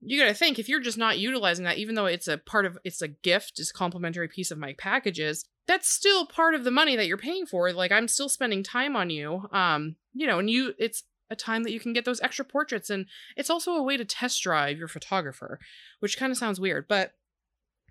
you 0.00 0.20
got 0.20 0.28
to 0.28 0.34
think 0.34 0.58
if 0.58 0.68
you're 0.68 0.80
just 0.80 0.98
not 0.98 1.18
utilizing 1.18 1.64
that, 1.64 1.78
even 1.78 1.94
though 1.94 2.06
it's 2.06 2.28
a 2.28 2.38
part 2.38 2.66
of 2.66 2.78
it's 2.84 3.02
a 3.02 3.08
gift, 3.08 3.58
it's 3.58 3.70
a 3.70 3.74
complimentary 3.74 4.28
piece 4.28 4.50
of 4.50 4.58
my 4.58 4.74
packages, 4.74 5.44
that's 5.66 5.88
still 5.88 6.26
part 6.26 6.54
of 6.54 6.64
the 6.64 6.70
money 6.70 6.96
that 6.96 7.06
you're 7.06 7.16
paying 7.16 7.46
for. 7.46 7.72
Like 7.72 7.92
I'm 7.92 8.08
still 8.08 8.28
spending 8.28 8.62
time 8.62 8.96
on 8.96 9.10
you. 9.10 9.48
Um, 9.52 9.96
you 10.14 10.26
know, 10.26 10.38
and 10.38 10.48
you 10.48 10.74
it's 10.78 11.02
a 11.30 11.36
time 11.36 11.64
that 11.64 11.72
you 11.72 11.80
can 11.80 11.92
get 11.92 12.04
those 12.04 12.20
extra 12.20 12.44
portraits 12.44 12.88
and 12.88 13.06
it's 13.36 13.50
also 13.50 13.72
a 13.72 13.82
way 13.82 13.96
to 13.96 14.04
test 14.04 14.42
drive 14.42 14.78
your 14.78 14.88
photographer, 14.88 15.58
which 15.98 16.18
kind 16.18 16.30
of 16.30 16.38
sounds 16.38 16.60
weird, 16.60 16.86
but 16.88 17.12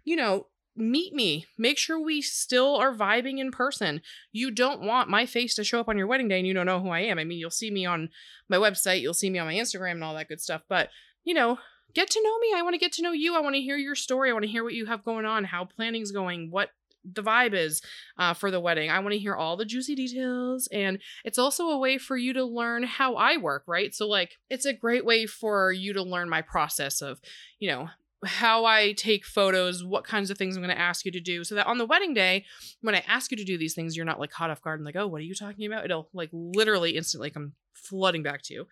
you 0.06 0.16
know, 0.16 0.48
meet 0.78 1.14
me. 1.14 1.46
Make 1.58 1.78
sure 1.78 2.00
we 2.00 2.22
still 2.22 2.76
are 2.76 2.94
vibing 2.94 3.40
in 3.40 3.52
person. 3.52 4.02
You 4.32 4.52
don't 4.52 4.82
want 4.82 5.10
my 5.10 5.26
face 5.26 5.56
to 5.56 5.64
show 5.64 5.80
up 5.80 5.90
on 5.90 5.98
your 5.98 6.08
wedding 6.08 6.28
day 6.28 6.38
and 6.38 6.48
you 6.48 6.54
don't 6.54 6.66
know 6.66 6.82
who 6.82 6.90
I 6.90 7.00
am. 7.00 7.18
I 7.18 7.24
mean, 7.24 7.40
you'll 7.40 7.50
see 7.50 7.72
me 7.72 7.86
on 7.86 8.10
my 8.50 8.58
website, 8.58 9.02
you'll 9.02 9.14
see 9.14 9.30
me 9.30 9.40
on 9.40 9.48
my 9.48 9.56
Instagram 9.56 9.92
and 9.92 10.04
all 10.04 10.16
that 10.16 10.30
good 10.30 10.42
stuff, 10.42 10.62
but 10.70 10.90
you 11.24 11.34
know, 11.34 11.58
get 11.94 12.10
to 12.12 12.22
know 12.22 12.38
me. 12.40 12.54
I 12.56 12.62
want 12.62 12.76
to 12.76 12.80
get 12.80 12.94
to 12.94 13.02
know 13.02 13.12
you. 13.12 13.36
I 13.36 13.40
want 13.40 13.56
to 13.56 13.62
hear 13.62 13.78
your 13.78 13.96
story. 13.96 14.30
I 14.30 14.34
want 14.34 14.46
to 14.46 14.52
hear 14.52 14.64
what 14.64 14.74
you 14.74 14.86
have 14.86 15.04
going 15.04 15.26
on, 15.26 15.44
how 15.46 15.66
planning's 15.66 16.12
going, 16.12 16.52
what 16.52 16.70
the 17.14 17.24
vibe 17.24 17.54
is 17.54 17.82
uh, 18.18 18.34
for 18.34 18.52
the 18.52 18.60
wedding. 18.60 18.90
I 18.90 19.00
want 19.00 19.14
to 19.14 19.20
hear 19.20 19.36
all 19.36 19.58
the 19.58 19.66
juicy 19.66 19.96
details. 19.96 20.68
And 20.72 21.00
it's 21.24 21.38
also 21.38 21.70
a 21.70 21.78
way 21.78 21.98
for 21.98 22.18
you 22.18 22.34
to 22.34 22.44
learn 22.44 22.84
how 22.84 23.16
I 23.16 23.38
work, 23.38 23.64
right? 23.68 23.94
So, 23.94 24.08
like, 24.08 24.38
it's 24.50 24.66
a 24.66 24.74
great 24.74 25.06
way 25.06 25.26
for 25.26 25.72
you 25.72 25.94
to 25.94 26.04
learn 26.04 26.30
my 26.30 26.42
process 26.42 27.02
of, 27.02 27.20
you 27.60 27.70
know, 27.70 27.90
how 28.24 28.66
I 28.66 28.94
take 28.94 29.26
photos, 29.26 29.84
what 29.84 30.04
kinds 30.04 30.32
of 30.32 30.38
things 30.38 30.56
I'm 30.56 30.64
going 30.64 30.76
to 30.76 30.82
ask 30.82 31.06
you 31.06 31.12
to 31.12 31.20
do, 31.20 31.44
so 31.44 31.56
that 31.56 31.68
on 31.68 31.78
the 31.78 31.86
wedding 31.86 32.14
day, 32.14 32.46
when 32.82 32.96
I 32.96 33.04
ask 33.08 33.30
you 33.30 33.38
to 33.38 33.44
do 33.44 33.58
these 33.58 33.76
things, 33.76 33.96
you're 33.96 34.06
not 34.06 34.20
like 34.20 34.32
caught 34.32 34.50
off 34.50 34.62
guard 34.62 34.80
and 34.80 34.86
like, 34.86 34.96
oh, 34.96 35.08
what 35.08 35.20
are 35.22 35.26
you 35.26 35.36
talking 35.36 35.66
about? 35.66 35.86
It'll 35.86 36.10
like 36.14 36.30
literally 36.32 36.98
instantly 36.98 37.30
come 37.30 37.54
flooding 37.74 38.24
back 38.24 38.42
to 38.44 38.54
you. 38.54 38.68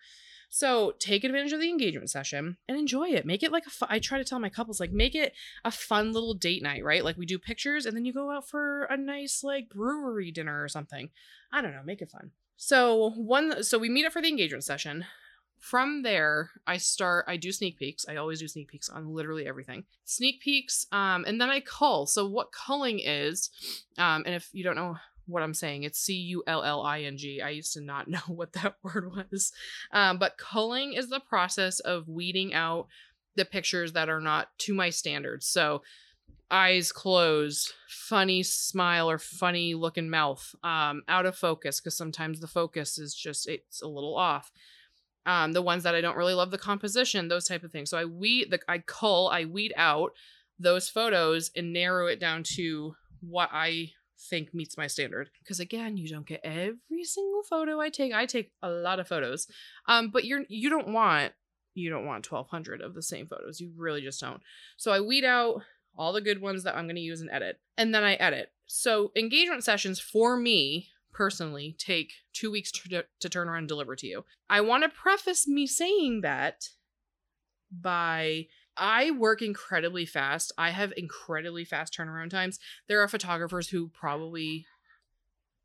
So 0.54 0.94
take 1.00 1.24
advantage 1.24 1.52
of 1.52 1.58
the 1.58 1.68
engagement 1.68 2.10
session 2.10 2.58
and 2.68 2.78
enjoy 2.78 3.08
it. 3.08 3.26
Make 3.26 3.42
it 3.42 3.50
like 3.50 3.66
a 3.66 3.70
fu- 3.70 3.86
I 3.88 3.98
try 3.98 4.18
to 4.18 4.24
tell 4.24 4.38
my 4.38 4.48
couples 4.48 4.78
like 4.78 4.92
make 4.92 5.16
it 5.16 5.32
a 5.64 5.72
fun 5.72 6.12
little 6.12 6.32
date 6.32 6.62
night, 6.62 6.84
right? 6.84 7.04
Like 7.04 7.16
we 7.16 7.26
do 7.26 7.40
pictures 7.40 7.86
and 7.86 7.96
then 7.96 8.04
you 8.04 8.12
go 8.12 8.30
out 8.30 8.48
for 8.48 8.84
a 8.84 8.96
nice 8.96 9.42
like 9.42 9.68
brewery 9.68 10.30
dinner 10.30 10.62
or 10.62 10.68
something. 10.68 11.10
I 11.50 11.60
don't 11.60 11.72
know, 11.72 11.82
make 11.84 12.00
it 12.02 12.10
fun. 12.12 12.30
So 12.56 13.10
one 13.16 13.64
so 13.64 13.80
we 13.80 13.88
meet 13.88 14.06
up 14.06 14.12
for 14.12 14.22
the 14.22 14.28
engagement 14.28 14.62
session. 14.62 15.06
From 15.58 16.04
there, 16.04 16.50
I 16.68 16.76
start 16.76 17.24
I 17.26 17.36
do 17.36 17.50
sneak 17.50 17.76
peeks. 17.76 18.06
I 18.08 18.14
always 18.14 18.38
do 18.38 18.46
sneak 18.46 18.68
peeks 18.68 18.88
on 18.88 19.12
literally 19.12 19.48
everything. 19.48 19.82
Sneak 20.04 20.40
peeks 20.40 20.86
um 20.92 21.24
and 21.26 21.40
then 21.40 21.50
I 21.50 21.62
cull. 21.62 22.06
So 22.06 22.28
what 22.28 22.52
culling 22.52 23.00
is 23.00 23.50
um 23.98 24.22
and 24.24 24.36
if 24.36 24.50
you 24.52 24.62
don't 24.62 24.76
know 24.76 24.98
what 25.26 25.42
I'm 25.42 25.54
saying. 25.54 25.84
It's 25.84 25.98
C 25.98 26.14
U 26.14 26.42
L 26.46 26.62
L 26.62 26.82
I 26.82 27.02
N 27.02 27.16
G. 27.16 27.40
I 27.40 27.50
used 27.50 27.72
to 27.74 27.80
not 27.80 28.08
know 28.08 28.20
what 28.26 28.52
that 28.54 28.76
word 28.82 29.10
was. 29.14 29.52
Um, 29.92 30.18
but 30.18 30.38
culling 30.38 30.94
is 30.94 31.08
the 31.08 31.20
process 31.20 31.80
of 31.80 32.08
weeding 32.08 32.54
out 32.54 32.88
the 33.36 33.44
pictures 33.44 33.92
that 33.92 34.08
are 34.08 34.20
not 34.20 34.48
to 34.58 34.74
my 34.74 34.90
standards. 34.90 35.46
So, 35.46 35.82
eyes 36.50 36.92
closed, 36.92 37.72
funny 37.88 38.42
smile 38.42 39.10
or 39.10 39.18
funny 39.18 39.74
looking 39.74 40.08
mouth, 40.08 40.54
um, 40.62 41.02
out 41.08 41.26
of 41.26 41.36
focus, 41.36 41.80
because 41.80 41.96
sometimes 41.96 42.38
the 42.38 42.46
focus 42.46 42.98
is 42.98 43.14
just, 43.14 43.48
it's 43.48 43.82
a 43.82 43.88
little 43.88 44.16
off. 44.16 44.52
Um, 45.26 45.52
the 45.52 45.62
ones 45.62 45.82
that 45.84 45.94
I 45.94 46.00
don't 46.00 46.18
really 46.18 46.34
love 46.34 46.50
the 46.50 46.58
composition, 46.58 47.28
those 47.28 47.46
type 47.46 47.64
of 47.64 47.72
things. 47.72 47.90
So 47.90 47.98
I 47.98 48.04
weed, 48.04 48.50
the, 48.50 48.60
I 48.68 48.78
cull, 48.78 49.30
I 49.30 49.46
weed 49.46 49.72
out 49.76 50.12
those 50.58 50.88
photos 50.88 51.50
and 51.56 51.72
narrow 51.72 52.06
it 52.06 52.20
down 52.20 52.42
to 52.54 52.94
what 53.20 53.48
I 53.52 53.92
think 54.28 54.54
meets 54.54 54.76
my 54.76 54.86
standard. 54.86 55.30
Because 55.40 55.60
again 55.60 55.96
you 55.96 56.08
don't 56.08 56.26
get 56.26 56.40
every 56.44 57.04
single 57.04 57.42
photo 57.42 57.80
i 57.80 57.88
take. 57.88 58.12
I 58.12 58.26
take 58.26 58.52
a 58.62 58.70
lot 58.70 59.00
of 59.00 59.08
photos. 59.08 59.46
Um 59.86 60.10
but 60.10 60.24
you're 60.24 60.44
you 60.48 60.70
don't 60.70 60.88
want 60.88 61.32
you 61.74 61.90
don't 61.90 62.06
want 62.06 62.30
1200 62.30 62.80
of 62.80 62.94
the 62.94 63.02
same 63.02 63.26
photos. 63.26 63.60
You 63.60 63.72
really 63.76 64.00
just 64.00 64.20
don't. 64.20 64.42
So 64.76 64.92
i 64.92 65.00
weed 65.00 65.24
out 65.24 65.62
all 65.96 66.12
the 66.12 66.20
good 66.20 66.40
ones 66.40 66.64
that 66.64 66.74
i'm 66.74 66.86
going 66.86 66.96
to 66.96 67.00
use 67.00 67.20
and 67.20 67.30
edit 67.30 67.60
and 67.76 67.94
then 67.94 68.04
i 68.04 68.14
edit. 68.14 68.50
So 68.66 69.12
engagement 69.16 69.64
sessions 69.64 70.00
for 70.00 70.36
me 70.36 70.88
personally 71.12 71.76
take 71.78 72.12
two 72.32 72.50
weeks 72.50 72.70
to, 72.72 73.04
to 73.20 73.28
turn 73.28 73.48
around 73.48 73.58
and 73.60 73.68
deliver 73.68 73.96
to 73.96 74.06
you. 74.06 74.24
I 74.50 74.60
want 74.60 74.82
to 74.82 74.88
preface 74.88 75.46
me 75.46 75.66
saying 75.66 76.20
that 76.22 76.68
by 77.70 78.46
I 78.76 79.10
work 79.10 79.42
incredibly 79.42 80.06
fast. 80.06 80.52
I 80.58 80.70
have 80.70 80.92
incredibly 80.96 81.64
fast 81.64 81.96
turnaround 81.96 82.30
times. 82.30 82.58
There 82.88 83.00
are 83.00 83.08
photographers 83.08 83.68
who 83.68 83.88
probably 83.88 84.66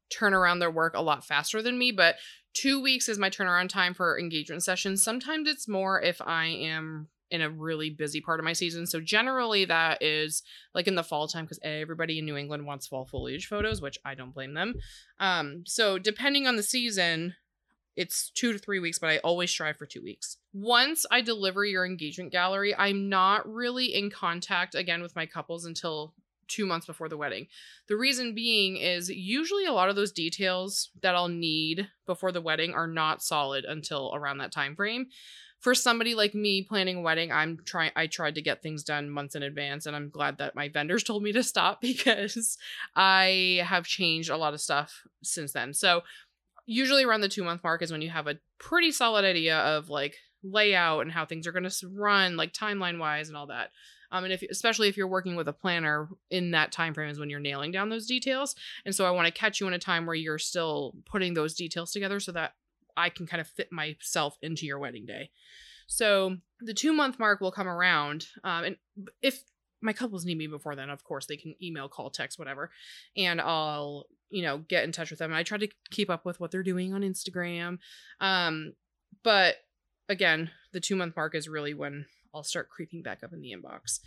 turn 0.09 0.33
around 0.33 0.59
their 0.59 0.71
work 0.71 0.95
a 0.95 1.01
lot 1.01 1.25
faster 1.25 1.61
than 1.61 1.77
me, 1.77 1.91
but 1.91 2.15
two 2.53 2.81
weeks 2.81 3.07
is 3.07 3.19
my 3.19 3.29
turnaround 3.29 3.69
time 3.69 3.93
for 3.93 4.19
engagement 4.19 4.63
sessions. 4.63 5.03
Sometimes 5.03 5.47
it's 5.47 5.67
more 5.67 6.01
if 6.01 6.21
I 6.21 6.45
am 6.45 7.07
in 7.31 7.41
a 7.41 7.49
really 7.49 7.91
busy 7.91 8.21
part 8.21 8.39
of 8.39 8.43
my 8.43 8.53
season. 8.53 8.87
So 8.87 8.99
generally 8.99 9.65
that 9.65 10.01
is 10.01 10.41
like 10.73 10.87
in 10.87 10.95
the 10.95 11.03
fall 11.03 11.27
time 11.27 11.45
because 11.45 11.59
everybody 11.61 12.17
in 12.17 12.25
New 12.25 12.35
England 12.35 12.65
wants 12.65 12.87
fall 12.87 13.05
foliage 13.05 13.45
photos, 13.45 13.81
which 13.81 13.99
I 14.03 14.15
don't 14.15 14.33
blame 14.33 14.55
them. 14.55 14.73
Um, 15.19 15.63
so 15.65 15.99
depending 15.99 16.47
on 16.47 16.55
the 16.55 16.63
season, 16.63 17.35
it's 17.99 18.29
two 18.29 18.53
to 18.53 18.57
three 18.57 18.79
weeks, 18.79 18.97
but 18.97 19.09
I 19.09 19.17
always 19.17 19.51
strive 19.51 19.75
for 19.75 19.85
two 19.85 20.01
weeks. 20.01 20.37
Once 20.53 21.05
I 21.11 21.19
deliver 21.19 21.65
your 21.65 21.85
engagement 21.85 22.31
gallery, 22.31 22.73
I'm 22.73 23.09
not 23.09 23.45
really 23.45 23.93
in 23.93 24.09
contact 24.09 24.73
again 24.73 25.01
with 25.01 25.17
my 25.17 25.25
couples 25.25 25.65
until 25.65 26.13
two 26.47 26.65
months 26.65 26.87
before 26.87 27.09
the 27.09 27.17
wedding. 27.17 27.47
The 27.89 27.97
reason 27.97 28.33
being 28.33 28.77
is 28.77 29.09
usually 29.09 29.65
a 29.65 29.73
lot 29.73 29.89
of 29.89 29.97
those 29.97 30.13
details 30.13 30.91
that 31.01 31.13
I'll 31.13 31.27
need 31.27 31.89
before 32.05 32.31
the 32.31 32.41
wedding 32.41 32.73
are 32.73 32.87
not 32.87 33.21
solid 33.21 33.65
until 33.65 34.13
around 34.15 34.37
that 34.37 34.53
time 34.53 34.77
frame. 34.77 35.07
For 35.59 35.75
somebody 35.75 36.15
like 36.15 36.33
me 36.33 36.61
planning 36.61 36.99
a 36.99 37.01
wedding, 37.01 37.33
I'm 37.33 37.59
trying 37.65 37.91
I 37.97 38.07
tried 38.07 38.35
to 38.35 38.41
get 38.41 38.63
things 38.63 38.81
done 38.85 39.09
months 39.09 39.35
in 39.35 39.43
advance 39.43 39.85
and 39.85 39.93
I'm 39.93 40.09
glad 40.09 40.37
that 40.37 40.55
my 40.55 40.69
vendors 40.69 41.03
told 41.09 41.21
me 41.21 41.33
to 41.33 41.43
stop 41.43 41.81
because 41.81 42.57
I 42.95 43.61
have 43.65 43.83
changed 43.83 44.29
a 44.29 44.37
lot 44.37 44.53
of 44.53 44.61
stuff 44.61 45.03
since 45.21 45.51
then. 45.51 45.73
So 45.73 46.03
usually 46.69 47.03
around 47.03 47.21
the 47.21 47.27
two 47.27 47.43
month 47.43 47.63
mark 47.63 47.81
is 47.81 47.91
when 47.91 48.03
you 48.03 48.11
have 48.11 48.27
a 48.27 48.37
pretty 48.59 48.91
solid 48.91 49.25
idea 49.25 49.57
of 49.57 49.89
like 49.89 50.15
layout 50.43 51.01
and 51.01 51.11
how 51.11 51.25
things 51.25 51.47
are 51.47 51.51
going 51.51 51.67
to 51.67 51.87
run 51.87 52.37
like 52.37 52.53
timeline 52.53 52.99
wise 52.99 53.27
and 53.27 53.35
all 53.35 53.47
that. 53.47 53.71
Um, 54.11 54.23
and 54.23 54.31
if 54.31 54.43
especially 54.43 54.87
if 54.87 54.95
you're 54.95 55.07
working 55.07 55.35
with 55.35 55.47
a 55.47 55.53
planner 55.53 56.09
in 56.29 56.51
that 56.51 56.71
time 56.71 56.93
frame 56.93 57.09
is 57.09 57.19
when 57.19 57.29
you're 57.29 57.39
nailing 57.39 57.71
down 57.71 57.89
those 57.89 58.05
details. 58.05 58.55
And 58.85 58.93
so 58.93 59.05
i 59.05 59.11
want 59.11 59.25
to 59.25 59.33
catch 59.33 59.59
you 59.59 59.67
in 59.67 59.73
a 59.73 59.79
time 59.79 60.05
where 60.05 60.15
you're 60.15 60.37
still 60.37 60.93
putting 61.05 61.33
those 61.33 61.55
details 61.55 61.91
together 61.91 62.19
so 62.19 62.31
that 62.33 62.53
i 62.95 63.09
can 63.09 63.25
kind 63.25 63.41
of 63.41 63.47
fit 63.47 63.71
myself 63.71 64.37
into 64.43 64.67
your 64.67 64.77
wedding 64.77 65.07
day. 65.07 65.31
So 65.87 66.37
the 66.61 66.75
two 66.75 66.93
month 66.93 67.17
mark 67.17 67.41
will 67.41 67.51
come 67.51 67.67
around 67.67 68.27
um, 68.43 68.63
and 68.63 68.75
if 69.23 69.43
my 69.81 69.93
couples 69.93 70.23
need 70.23 70.37
me 70.37 70.45
before 70.45 70.75
then 70.75 70.89
of 70.89 71.03
course 71.03 71.25
they 71.25 71.37
can 71.37 71.55
email 71.63 71.87
call 71.87 72.09
text 72.09 72.37
whatever 72.37 72.69
and 73.15 73.39
i'll 73.39 74.07
you 74.29 74.43
know, 74.43 74.59
get 74.59 74.83
in 74.83 74.91
touch 74.91 75.09
with 75.09 75.19
them. 75.19 75.33
I 75.33 75.43
try 75.43 75.57
to 75.57 75.69
keep 75.91 76.09
up 76.09 76.25
with 76.25 76.39
what 76.39 76.51
they're 76.51 76.63
doing 76.63 76.93
on 76.93 77.01
Instagram. 77.01 77.79
Um, 78.19 78.73
but 79.23 79.55
again, 80.07 80.51
the 80.71 80.79
two 80.79 80.95
month 80.95 81.15
mark 81.15 81.35
is 81.35 81.47
really 81.47 81.73
when 81.73 82.05
I'll 82.33 82.43
start 82.43 82.69
creeping 82.69 83.01
back 83.01 83.23
up 83.23 83.33
in 83.33 83.41
the 83.41 83.53
inbox. 83.53 83.99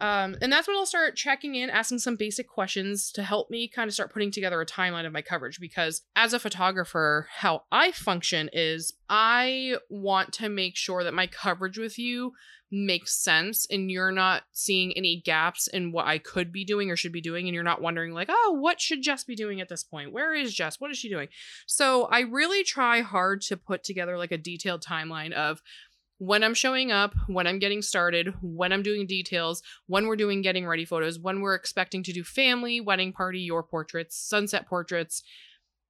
Um, 0.00 0.36
and 0.40 0.52
that's 0.52 0.68
when 0.68 0.76
I'll 0.76 0.86
start 0.86 1.16
checking 1.16 1.54
in, 1.54 1.70
asking 1.70 1.98
some 1.98 2.16
basic 2.16 2.48
questions 2.48 3.10
to 3.12 3.22
help 3.22 3.50
me 3.50 3.68
kind 3.68 3.88
of 3.88 3.94
start 3.94 4.12
putting 4.12 4.30
together 4.30 4.60
a 4.60 4.66
timeline 4.66 5.06
of 5.06 5.12
my 5.12 5.22
coverage. 5.22 5.60
Because 5.60 6.02
as 6.16 6.32
a 6.32 6.38
photographer, 6.38 7.28
how 7.30 7.62
I 7.72 7.92
function 7.92 8.50
is 8.52 8.92
I 9.08 9.76
want 9.88 10.32
to 10.34 10.48
make 10.48 10.76
sure 10.76 11.04
that 11.04 11.14
my 11.14 11.26
coverage 11.26 11.78
with 11.78 11.98
you 11.98 12.32
makes 12.70 13.16
sense 13.22 13.66
and 13.70 13.90
you're 13.90 14.12
not 14.12 14.42
seeing 14.52 14.92
any 14.96 15.22
gaps 15.24 15.68
in 15.68 15.92
what 15.92 16.06
I 16.06 16.18
could 16.18 16.52
be 16.52 16.64
doing 16.64 16.90
or 16.90 16.96
should 16.96 17.12
be 17.12 17.20
doing 17.20 17.46
and 17.46 17.54
you're 17.54 17.64
not 17.64 17.80
wondering 17.80 18.12
like, 18.12 18.28
"Oh, 18.30 18.58
what 18.60 18.80
should 18.80 19.02
Jess 19.02 19.24
be 19.24 19.34
doing 19.34 19.60
at 19.60 19.68
this 19.68 19.82
point? 19.82 20.12
Where 20.12 20.34
is 20.34 20.52
Jess? 20.54 20.78
What 20.78 20.90
is 20.90 20.98
she 20.98 21.08
doing?" 21.08 21.28
So, 21.66 22.04
I 22.04 22.20
really 22.20 22.64
try 22.64 23.00
hard 23.00 23.40
to 23.42 23.56
put 23.56 23.84
together 23.84 24.18
like 24.18 24.32
a 24.32 24.38
detailed 24.38 24.82
timeline 24.82 25.32
of 25.32 25.62
when 26.18 26.42
I'm 26.42 26.54
showing 26.54 26.90
up, 26.90 27.14
when 27.26 27.46
I'm 27.46 27.58
getting 27.58 27.82
started, 27.82 28.34
when 28.42 28.72
I'm 28.72 28.82
doing 28.82 29.06
details, 29.06 29.62
when 29.86 30.06
we're 30.06 30.16
doing 30.16 30.42
getting 30.42 30.66
ready 30.66 30.84
photos, 30.84 31.18
when 31.18 31.40
we're 31.40 31.54
expecting 31.54 32.02
to 32.02 32.12
do 32.12 32.24
family, 32.24 32.80
wedding 32.80 33.12
party, 33.12 33.40
your 33.40 33.62
portraits, 33.62 34.16
sunset 34.16 34.66
portraits, 34.66 35.22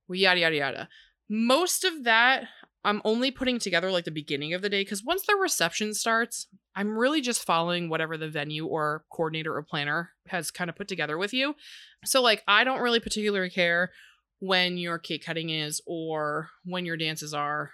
yada 0.09 0.41
yada 0.41 0.57
yada. 0.57 0.89
Most 1.29 1.85
of 1.85 2.05
that 2.05 2.49
I'm 2.85 3.03
only 3.05 3.31
putting 3.31 3.59
together 3.59 3.91
like 3.91 4.05
the 4.05 4.11
beginning 4.11 4.55
of 4.55 4.63
the 4.63 4.71
day 4.71 4.83
because 4.83 5.05
once 5.05 5.27
the 5.27 5.35
reception 5.35 5.95
starts, 5.95 6.47
I'm 6.77 6.97
really 6.97 7.21
just 7.21 7.45
following 7.45 7.89
whatever 7.89 8.17
the 8.17 8.29
venue 8.29 8.67
or 8.67 9.05
coordinator 9.11 9.55
or 9.55 9.63
planner 9.63 10.13
has 10.29 10.51
kind 10.51 10.71
of 10.71 10.77
put 10.77 10.89
together 10.89 11.19
with 11.19 11.35
you. 11.35 11.55
So, 12.05 12.23
like, 12.23 12.45
I 12.47 12.65
don't 12.65 12.81
really 12.81 13.01
particularly 13.01 13.51
care 13.51 13.91
when 14.39 14.79
your 14.79 14.99
cake 14.99 15.25
cutting 15.25 15.51
is 15.51 15.83
or 15.87 16.51
when 16.65 16.87
your 16.87 16.97
dances 16.97 17.35
are 17.35 17.73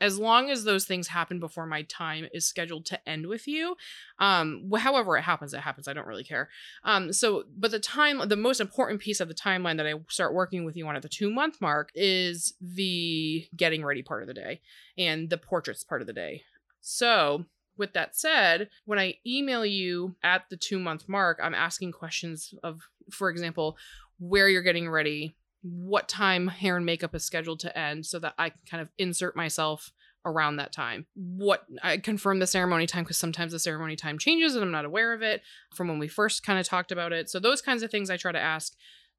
as 0.00 0.18
long 0.18 0.50
as 0.50 0.64
those 0.64 0.84
things 0.84 1.08
happen 1.08 1.40
before 1.40 1.66
my 1.66 1.82
time 1.82 2.28
is 2.32 2.46
scheduled 2.46 2.86
to 2.86 3.08
end 3.08 3.26
with 3.26 3.46
you 3.48 3.76
um 4.18 4.70
however 4.78 5.16
it 5.16 5.22
happens 5.22 5.52
it 5.54 5.60
happens 5.60 5.88
i 5.88 5.92
don't 5.92 6.06
really 6.06 6.24
care. 6.24 6.48
Um 6.84 7.12
so 7.12 7.44
but 7.56 7.70
the 7.70 7.80
time 7.80 8.28
the 8.28 8.36
most 8.36 8.60
important 8.60 9.00
piece 9.00 9.20
of 9.20 9.28
the 9.28 9.34
timeline 9.34 9.76
that 9.76 9.86
i 9.86 9.94
start 10.08 10.34
working 10.34 10.64
with 10.64 10.76
you 10.76 10.86
on 10.86 10.96
at 10.96 11.02
the 11.02 11.08
two 11.08 11.30
month 11.30 11.60
mark 11.60 11.90
is 11.94 12.54
the 12.60 13.46
getting 13.56 13.84
ready 13.84 14.02
part 14.02 14.22
of 14.22 14.28
the 14.28 14.34
day 14.34 14.60
and 14.96 15.30
the 15.30 15.38
portraits 15.38 15.84
part 15.84 16.00
of 16.00 16.06
the 16.06 16.12
day. 16.12 16.42
So 16.80 17.44
with 17.76 17.92
that 17.92 18.16
said, 18.16 18.68
when 18.84 18.98
I 18.98 19.14
email 19.26 19.64
you 19.64 20.16
at 20.22 20.48
the 20.50 20.56
two 20.56 20.78
month 20.78 21.08
mark, 21.08 21.38
I'm 21.42 21.54
asking 21.54 21.92
questions 21.92 22.52
of, 22.62 22.80
for 23.10 23.30
example, 23.30 23.76
where 24.18 24.48
you're 24.48 24.62
getting 24.62 24.90
ready, 24.90 25.36
what 25.70 26.08
time 26.08 26.48
hair 26.48 26.76
and 26.76 26.86
makeup 26.86 27.14
is 27.14 27.24
scheduled 27.24 27.60
to 27.60 27.78
end 27.78 28.06
so 28.06 28.18
that 28.18 28.34
I 28.38 28.50
can 28.50 28.60
kind 28.68 28.80
of 28.80 28.90
insert 28.98 29.36
myself 29.36 29.92
around 30.24 30.56
that 30.56 30.72
time. 30.72 31.06
What 31.14 31.64
I 31.82 31.98
confirm 31.98 32.38
the 32.38 32.46
ceremony 32.46 32.86
time 32.86 33.04
because 33.04 33.16
sometimes 33.16 33.52
the 33.52 33.58
ceremony 33.58 33.96
time 33.96 34.18
changes 34.18 34.54
and 34.54 34.64
I'm 34.64 34.70
not 34.70 34.84
aware 34.84 35.12
of 35.12 35.22
it 35.22 35.42
from 35.74 35.88
when 35.88 35.98
we 35.98 36.08
first 36.08 36.42
kind 36.42 36.58
of 36.58 36.66
talked 36.66 36.92
about 36.92 37.12
it. 37.12 37.30
So 37.30 37.38
those 37.38 37.62
kinds 37.62 37.82
of 37.82 37.90
things 37.90 38.10
I 38.10 38.16
try 38.16 38.32
to 38.32 38.40
ask 38.40 38.74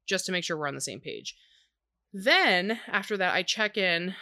just 0.06 0.26
to 0.26 0.32
make 0.32 0.44
sure 0.44 0.56
we're 0.56 0.68
on 0.68 0.74
the 0.74 0.80
same 0.80 1.00
page. 1.00 1.36
Then 2.12 2.80
after 2.88 3.16
that, 3.16 3.34
I 3.34 3.42
check 3.42 3.76
in. 3.76 4.14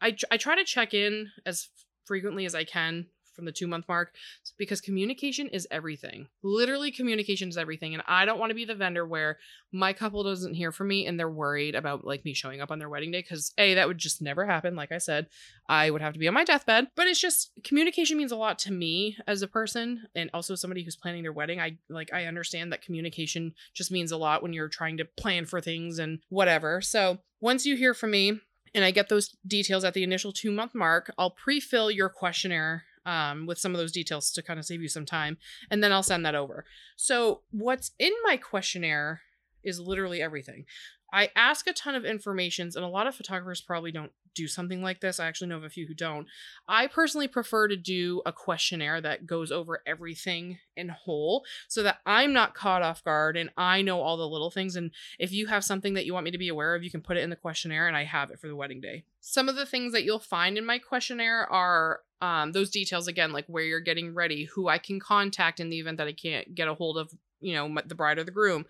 I, 0.00 0.16
I 0.30 0.36
try 0.36 0.56
to 0.56 0.64
check 0.64 0.94
in 0.94 1.30
as 1.44 1.68
frequently 2.04 2.46
as 2.46 2.54
I 2.54 2.64
can 2.64 3.06
from 3.34 3.44
the 3.44 3.52
two 3.52 3.66
month 3.66 3.86
mark 3.88 4.14
because 4.58 4.80
communication 4.80 5.48
is 5.48 5.66
everything. 5.70 6.28
Literally, 6.42 6.90
communication 6.90 7.48
is 7.48 7.56
everything. 7.56 7.94
And 7.94 8.02
I 8.06 8.24
don't 8.24 8.38
want 8.38 8.50
to 8.50 8.54
be 8.54 8.64
the 8.64 8.74
vendor 8.74 9.06
where 9.06 9.38
my 9.72 9.92
couple 9.92 10.22
doesn't 10.22 10.54
hear 10.54 10.72
from 10.72 10.88
me 10.88 11.06
and 11.06 11.18
they're 11.18 11.30
worried 11.30 11.74
about 11.74 12.04
like 12.04 12.24
me 12.24 12.34
showing 12.34 12.60
up 12.60 12.70
on 12.70 12.78
their 12.78 12.88
wedding 12.88 13.10
day 13.10 13.20
because 13.20 13.52
A, 13.58 13.74
that 13.74 13.88
would 13.88 13.98
just 13.98 14.20
never 14.20 14.46
happen. 14.46 14.76
Like 14.76 14.92
I 14.92 14.98
said, 14.98 15.28
I 15.68 15.90
would 15.90 16.02
have 16.02 16.12
to 16.12 16.18
be 16.18 16.28
on 16.28 16.34
my 16.34 16.44
deathbed. 16.44 16.88
But 16.94 17.06
it's 17.06 17.20
just 17.20 17.52
communication 17.64 18.18
means 18.18 18.32
a 18.32 18.36
lot 18.36 18.58
to 18.60 18.72
me 18.72 19.16
as 19.26 19.42
a 19.42 19.48
person 19.48 20.06
and 20.14 20.30
also 20.34 20.54
somebody 20.54 20.82
who's 20.82 20.96
planning 20.96 21.22
their 21.22 21.32
wedding. 21.32 21.60
I 21.60 21.78
like, 21.88 22.12
I 22.12 22.26
understand 22.26 22.72
that 22.72 22.82
communication 22.82 23.54
just 23.74 23.90
means 23.90 24.12
a 24.12 24.16
lot 24.16 24.42
when 24.42 24.52
you're 24.52 24.68
trying 24.68 24.98
to 24.98 25.04
plan 25.04 25.46
for 25.46 25.60
things 25.60 25.98
and 25.98 26.20
whatever. 26.28 26.80
So 26.80 27.18
once 27.40 27.66
you 27.66 27.76
hear 27.76 27.94
from 27.94 28.10
me, 28.10 28.40
and 28.74 28.84
I 28.84 28.90
get 28.90 29.08
those 29.08 29.36
details 29.46 29.84
at 29.84 29.94
the 29.94 30.02
initial 30.02 30.32
two 30.32 30.50
month 30.50 30.74
mark, 30.74 31.12
I'll 31.18 31.30
pre 31.30 31.60
fill 31.60 31.90
your 31.90 32.08
questionnaire 32.08 32.84
um, 33.06 33.46
with 33.46 33.58
some 33.58 33.74
of 33.74 33.78
those 33.78 33.92
details 33.92 34.30
to 34.32 34.42
kind 34.42 34.58
of 34.58 34.64
save 34.64 34.82
you 34.82 34.88
some 34.88 35.06
time, 35.06 35.38
and 35.70 35.82
then 35.82 35.92
I'll 35.92 36.02
send 36.02 36.24
that 36.26 36.34
over. 36.34 36.64
So, 36.96 37.42
what's 37.50 37.92
in 37.98 38.12
my 38.24 38.36
questionnaire 38.36 39.22
is 39.62 39.80
literally 39.80 40.22
everything. 40.22 40.64
I 41.12 41.30
ask 41.36 41.66
a 41.66 41.74
ton 41.74 41.94
of 41.94 42.06
informations, 42.06 42.74
and 42.74 42.84
a 42.84 42.88
lot 42.88 43.06
of 43.06 43.14
photographers 43.14 43.60
probably 43.60 43.92
don't 43.92 44.12
do 44.34 44.48
something 44.48 44.82
like 44.82 45.00
this. 45.00 45.20
I 45.20 45.26
actually 45.26 45.48
know 45.48 45.58
of 45.58 45.64
a 45.64 45.68
few 45.68 45.86
who 45.86 45.92
don't. 45.92 46.26
I 46.66 46.86
personally 46.86 47.28
prefer 47.28 47.68
to 47.68 47.76
do 47.76 48.22
a 48.24 48.32
questionnaire 48.32 49.00
that 49.00 49.26
goes 49.26 49.52
over 49.52 49.82
everything 49.86 50.58
in 50.74 50.88
whole 50.88 51.44
so 51.68 51.82
that 51.82 51.98
I'm 52.06 52.32
not 52.32 52.54
caught 52.54 52.82
off 52.82 53.04
guard 53.04 53.36
and 53.36 53.50
I 53.58 53.82
know 53.82 54.00
all 54.00 54.16
the 54.16 54.26
little 54.26 54.50
things. 54.50 54.74
And 54.74 54.90
if 55.18 55.32
you 55.32 55.48
have 55.48 55.64
something 55.64 55.92
that 55.94 56.06
you 56.06 56.14
want 56.14 56.24
me 56.24 56.30
to 56.30 56.38
be 56.38 56.48
aware 56.48 56.74
of, 56.74 56.82
you 56.82 56.90
can 56.90 57.02
put 57.02 57.16
it 57.16 57.22
in 57.22 57.30
the 57.30 57.36
questionnaire 57.36 57.88
and 57.88 57.96
I 57.96 58.04
have 58.04 58.30
it 58.30 58.40
for 58.40 58.48
the 58.48 58.56
wedding 58.56 58.80
day. 58.80 59.04
Some 59.20 59.48
of 59.48 59.56
the 59.56 59.66
things 59.66 59.92
that 59.92 60.04
you'll 60.04 60.18
find 60.18 60.56
in 60.56 60.64
my 60.64 60.78
questionnaire 60.78 61.50
are 61.52 62.00
um, 62.22 62.52
those 62.52 62.70
details 62.70 63.08
again, 63.08 63.32
like 63.32 63.46
where 63.48 63.64
you're 63.64 63.80
getting 63.80 64.14
ready, 64.14 64.44
who 64.44 64.68
I 64.68 64.78
can 64.78 64.98
contact 64.98 65.60
in 65.60 65.68
the 65.68 65.80
event 65.80 65.98
that 65.98 66.08
I 66.08 66.12
can't 66.12 66.54
get 66.54 66.68
a 66.68 66.74
hold 66.74 66.96
of, 66.96 67.12
you 67.40 67.54
know, 67.54 67.82
the 67.84 67.94
bride 67.94 68.18
or 68.18 68.24
the 68.24 68.30
groom 68.30 68.64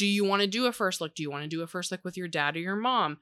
do 0.00 0.06
you 0.06 0.24
want 0.24 0.40
to 0.40 0.48
do 0.48 0.64
a 0.64 0.72
first 0.72 1.02
look? 1.02 1.14
Do 1.14 1.22
you 1.22 1.30
want 1.30 1.42
to 1.42 1.48
do 1.48 1.60
a 1.60 1.66
first 1.66 1.92
look 1.92 2.02
with 2.06 2.16
your 2.16 2.26
dad 2.26 2.56
or 2.56 2.60
your 2.60 2.74
mom? 2.74 3.18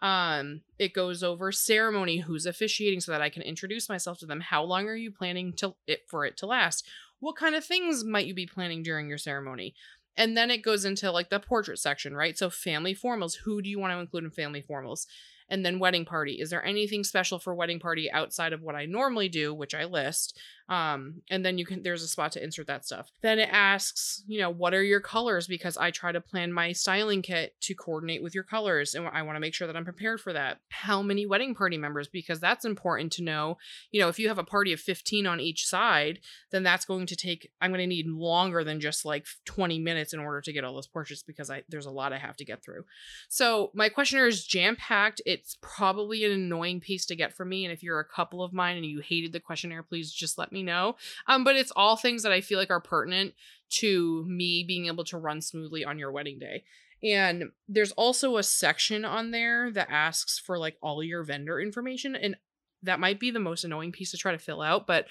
Um, 0.00 0.62
it 0.78 0.94
goes 0.94 1.22
over 1.22 1.52
ceremony, 1.52 2.20
who's 2.20 2.46
officiating 2.46 3.00
so 3.00 3.12
that 3.12 3.20
I 3.20 3.28
can 3.28 3.42
introduce 3.42 3.90
myself 3.90 4.18
to 4.20 4.26
them. 4.26 4.40
How 4.40 4.64
long 4.64 4.88
are 4.88 4.96
you 4.96 5.10
planning 5.10 5.52
to 5.58 5.74
it 5.86 6.04
for 6.08 6.24
it 6.24 6.38
to 6.38 6.46
last? 6.46 6.88
What 7.20 7.36
kind 7.36 7.54
of 7.54 7.66
things 7.66 8.02
might 8.02 8.24
you 8.24 8.32
be 8.32 8.46
planning 8.46 8.82
during 8.82 9.10
your 9.10 9.18
ceremony? 9.18 9.74
And 10.16 10.34
then 10.34 10.50
it 10.50 10.62
goes 10.62 10.86
into 10.86 11.12
like 11.12 11.28
the 11.28 11.38
portrait 11.38 11.78
section, 11.78 12.16
right? 12.16 12.38
So 12.38 12.48
family 12.48 12.94
formals, 12.94 13.36
who 13.44 13.60
do 13.60 13.68
you 13.68 13.78
want 13.78 13.92
to 13.92 13.98
include 13.98 14.24
in 14.24 14.30
family 14.30 14.62
formals? 14.62 15.04
And 15.50 15.66
then 15.66 15.78
wedding 15.78 16.06
party. 16.06 16.40
Is 16.40 16.48
there 16.48 16.64
anything 16.64 17.04
special 17.04 17.38
for 17.38 17.54
wedding 17.54 17.78
party 17.78 18.10
outside 18.10 18.54
of 18.54 18.62
what 18.62 18.74
I 18.74 18.86
normally 18.86 19.28
do, 19.28 19.52
which 19.52 19.74
I 19.74 19.84
list? 19.84 20.38
Um, 20.68 21.22
and 21.30 21.44
then 21.44 21.58
you 21.58 21.66
can 21.66 21.82
there's 21.82 22.02
a 22.02 22.08
spot 22.08 22.32
to 22.32 22.42
insert 22.42 22.66
that 22.68 22.84
stuff. 22.84 23.10
Then 23.22 23.38
it 23.38 23.48
asks, 23.50 24.22
you 24.26 24.38
know, 24.38 24.50
what 24.50 24.74
are 24.74 24.82
your 24.82 25.00
colors? 25.00 25.46
Because 25.46 25.76
I 25.76 25.90
try 25.90 26.12
to 26.12 26.20
plan 26.20 26.52
my 26.52 26.72
styling 26.72 27.22
kit 27.22 27.54
to 27.62 27.74
coordinate 27.74 28.22
with 28.22 28.34
your 28.34 28.44
colors, 28.44 28.94
and 28.94 29.06
I 29.08 29.22
want 29.22 29.36
to 29.36 29.40
make 29.40 29.54
sure 29.54 29.66
that 29.66 29.76
I'm 29.76 29.84
prepared 29.84 30.20
for 30.20 30.32
that. 30.32 30.58
How 30.70 31.02
many 31.02 31.26
wedding 31.26 31.54
party 31.54 31.76
members? 31.76 32.08
Because 32.08 32.40
that's 32.40 32.64
important 32.64 33.12
to 33.12 33.22
know. 33.22 33.58
You 33.90 34.00
know, 34.00 34.08
if 34.08 34.18
you 34.18 34.28
have 34.28 34.38
a 34.38 34.44
party 34.44 34.72
of 34.72 34.80
15 34.80 35.26
on 35.26 35.40
each 35.40 35.66
side, 35.66 36.20
then 36.50 36.62
that's 36.62 36.84
going 36.84 37.06
to 37.06 37.16
take. 37.16 37.50
I'm 37.60 37.70
going 37.70 37.80
to 37.80 37.86
need 37.86 38.06
longer 38.06 38.64
than 38.64 38.80
just 38.80 39.04
like 39.04 39.26
20 39.44 39.78
minutes 39.78 40.12
in 40.12 40.20
order 40.20 40.40
to 40.40 40.52
get 40.52 40.64
all 40.64 40.74
those 40.74 40.86
portraits 40.86 41.22
because 41.22 41.50
I 41.50 41.64
there's 41.68 41.86
a 41.86 41.90
lot 41.90 42.12
I 42.12 42.18
have 42.18 42.36
to 42.36 42.44
get 42.44 42.62
through. 42.64 42.84
So 43.28 43.70
my 43.74 43.88
questionnaire 43.88 44.26
is 44.26 44.44
jam 44.44 44.76
packed. 44.76 45.20
It's 45.26 45.58
probably 45.60 46.24
an 46.24 46.32
annoying 46.32 46.80
piece 46.80 47.06
to 47.06 47.16
get 47.16 47.34
from 47.34 47.48
me, 47.48 47.64
and 47.64 47.72
if 47.72 47.82
you're 47.82 48.00
a 48.00 48.04
couple 48.04 48.42
of 48.42 48.52
mine 48.52 48.76
and 48.76 48.86
you 48.86 49.00
hated 49.00 49.32
the 49.32 49.40
questionnaire, 49.40 49.82
please 49.82 50.12
just 50.12 50.38
let 50.38 50.51
me 50.52 50.62
know. 50.62 50.96
Um, 51.26 51.44
but 51.44 51.56
it's 51.56 51.72
all 51.74 51.96
things 51.96 52.22
that 52.22 52.32
I 52.32 52.40
feel 52.40 52.58
like 52.58 52.70
are 52.70 52.80
pertinent 52.80 53.34
to 53.70 54.24
me 54.28 54.64
being 54.66 54.86
able 54.86 55.04
to 55.04 55.18
run 55.18 55.40
smoothly 55.40 55.84
on 55.84 55.98
your 55.98 56.12
wedding 56.12 56.38
day. 56.38 56.64
And 57.02 57.50
there's 57.68 57.92
also 57.92 58.36
a 58.36 58.42
section 58.42 59.04
on 59.04 59.32
there 59.32 59.70
that 59.72 59.90
asks 59.90 60.38
for 60.38 60.58
like 60.58 60.76
all 60.80 61.02
your 61.02 61.24
vendor 61.24 61.60
information. 61.60 62.14
And 62.14 62.36
that 62.82 63.00
might 63.00 63.18
be 63.18 63.30
the 63.30 63.40
most 63.40 63.64
annoying 63.64 63.92
piece 63.92 64.12
to 64.12 64.16
try 64.16 64.32
to 64.32 64.38
fill 64.38 64.62
out. 64.62 64.86
But 64.86 65.06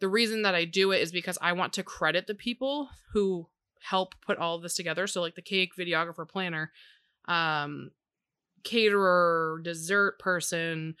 the 0.00 0.08
reason 0.08 0.42
that 0.42 0.54
I 0.54 0.64
do 0.64 0.92
it 0.92 1.02
is 1.02 1.12
because 1.12 1.38
I 1.40 1.52
want 1.52 1.72
to 1.74 1.82
credit 1.82 2.26
the 2.26 2.34
people 2.34 2.88
who 3.12 3.48
help 3.80 4.14
put 4.20 4.38
all 4.38 4.58
this 4.58 4.74
together. 4.74 5.06
So, 5.06 5.20
like 5.20 5.34
the 5.34 5.42
cake, 5.42 5.70
videographer, 5.78 6.28
planner, 6.28 6.72
um, 7.26 7.90
caterer, 8.64 9.60
dessert 9.62 10.18
person, 10.18 10.96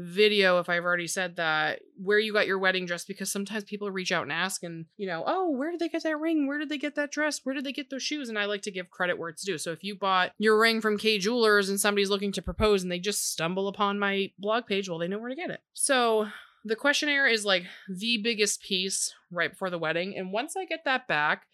video 0.00 0.60
if 0.60 0.68
I've 0.68 0.84
already 0.84 1.08
said 1.08 1.36
that, 1.36 1.80
where 2.00 2.20
you 2.20 2.32
got 2.32 2.46
your 2.46 2.58
wedding 2.58 2.86
dress 2.86 3.04
because 3.04 3.32
sometimes 3.32 3.64
people 3.64 3.90
reach 3.90 4.12
out 4.12 4.22
and 4.22 4.32
ask 4.32 4.62
and, 4.62 4.86
you 4.96 5.08
know, 5.08 5.24
oh, 5.26 5.50
where 5.50 5.72
did 5.72 5.80
they 5.80 5.88
get 5.88 6.04
that 6.04 6.20
ring? 6.20 6.46
Where 6.46 6.58
did 6.58 6.68
they 6.68 6.78
get 6.78 6.94
that 6.94 7.10
dress? 7.10 7.40
Where 7.42 7.54
did 7.54 7.64
they 7.64 7.72
get 7.72 7.90
those 7.90 8.02
shoes? 8.02 8.28
And 8.28 8.38
I 8.38 8.44
like 8.44 8.62
to 8.62 8.70
give 8.70 8.90
credit 8.90 9.18
where 9.18 9.28
it's 9.28 9.44
due. 9.44 9.58
So 9.58 9.72
if 9.72 9.82
you 9.82 9.96
bought 9.96 10.32
your 10.38 10.58
ring 10.58 10.80
from 10.80 10.98
Kay 10.98 11.18
Jewelers 11.18 11.68
and 11.68 11.80
somebody's 11.80 12.10
looking 12.10 12.30
to 12.32 12.42
propose 12.42 12.82
and 12.82 12.92
they 12.92 13.00
just 13.00 13.32
stumble 13.32 13.66
upon 13.66 13.98
my 13.98 14.30
blog 14.38 14.66
page, 14.66 14.88
well, 14.88 14.98
they 14.98 15.08
know 15.08 15.18
where 15.18 15.30
to 15.30 15.34
get 15.34 15.50
it. 15.50 15.60
So 15.74 16.28
the 16.64 16.76
questionnaire 16.76 17.26
is 17.26 17.44
like 17.44 17.64
the 17.88 18.18
biggest 18.18 18.62
piece 18.62 19.12
right 19.32 19.50
before 19.50 19.70
the 19.70 19.78
wedding. 19.78 20.16
And 20.16 20.32
once 20.32 20.56
I 20.56 20.64
get 20.64 20.84
that 20.84 21.08
back 21.08 21.46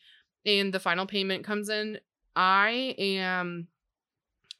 and 0.45 0.73
the 0.73 0.81
final 0.81 1.07
payment 1.07 1.45
comes 1.45 1.71
in, 1.71 1.99
I 2.37 2.95
am 2.99 3.69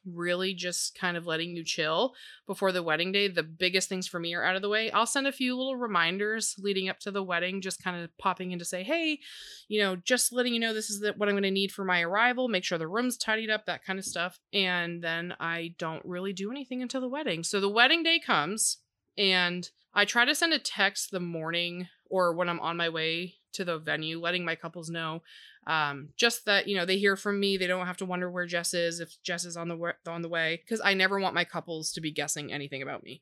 really 0.05 0.53
just 0.53 0.97
kind 0.97 1.17
of 1.17 1.25
letting 1.25 1.55
you 1.55 1.63
chill 1.63 2.13
before 2.47 2.71
the 2.71 2.83
wedding 2.83 3.11
day. 3.11 3.27
The 3.27 3.43
biggest 3.43 3.89
things 3.89 4.07
for 4.07 4.19
me 4.19 4.33
are 4.33 4.43
out 4.43 4.55
of 4.55 4.61
the 4.61 4.69
way. 4.69 4.91
I'll 4.91 5.05
send 5.05 5.27
a 5.27 5.31
few 5.31 5.57
little 5.57 5.75
reminders 5.75 6.55
leading 6.57 6.89
up 6.89 6.99
to 7.01 7.11
the 7.11 7.23
wedding, 7.23 7.61
just 7.61 7.83
kind 7.83 8.01
of 8.01 8.15
popping 8.17 8.51
in 8.51 8.59
to 8.59 8.65
say, 8.65 8.83
hey, 8.83 9.19
you 9.67 9.81
know, 9.81 9.95
just 9.95 10.31
letting 10.31 10.53
you 10.53 10.59
know 10.59 10.73
this 10.73 10.89
is 10.89 11.01
what 11.17 11.29
I'm 11.29 11.35
going 11.35 11.43
to 11.43 11.51
need 11.51 11.71
for 11.71 11.85
my 11.85 12.01
arrival. 12.01 12.47
Make 12.47 12.63
sure 12.63 12.77
the 12.77 12.87
room's 12.87 13.17
tidied 13.17 13.49
up, 13.49 13.65
that 13.65 13.83
kind 13.83 13.99
of 13.99 14.05
stuff. 14.05 14.39
And 14.53 15.03
then 15.03 15.35
I 15.39 15.75
don't 15.77 16.05
really 16.05 16.33
do 16.33 16.51
anything 16.51 16.81
until 16.81 17.01
the 17.01 17.09
wedding. 17.09 17.43
So 17.43 17.59
the 17.59 17.69
wedding 17.69 18.03
day 18.03 18.19
comes, 18.19 18.77
and 19.17 19.69
I 19.93 20.05
try 20.05 20.25
to 20.25 20.35
send 20.35 20.53
a 20.53 20.59
text 20.59 21.11
the 21.11 21.19
morning 21.19 21.87
or 22.09 22.33
when 22.33 22.49
I'm 22.49 22.59
on 22.59 22.77
my 22.77 22.89
way 22.89 23.35
to 23.55 23.65
the 23.65 23.77
venue, 23.77 24.19
letting 24.19 24.45
my 24.45 24.55
couples 24.55 24.89
know 24.89 25.21
um, 25.67 26.09
just 26.15 26.45
that 26.45 26.67
you 26.67 26.75
know 26.75 26.85
they 26.85 26.97
hear 26.97 27.15
from 27.15 27.39
me, 27.39 27.57
they 27.57 27.67
don't 27.67 27.87
have 27.87 27.97
to 27.97 28.05
wonder 28.05 28.29
where 28.29 28.45
Jess 28.45 28.73
is 28.73 28.99
if 28.99 29.21
Jess 29.23 29.45
is 29.45 29.57
on 29.57 29.67
the 29.67 29.93
on 30.07 30.21
the 30.21 30.29
way, 30.29 30.61
because 30.63 30.81
I 30.83 30.93
never 30.93 31.19
want 31.19 31.35
my 31.35 31.43
couples 31.43 31.91
to 31.93 32.01
be 32.01 32.11
guessing 32.11 32.53
anything 32.53 32.81
about 32.81 33.03
me. 33.03 33.21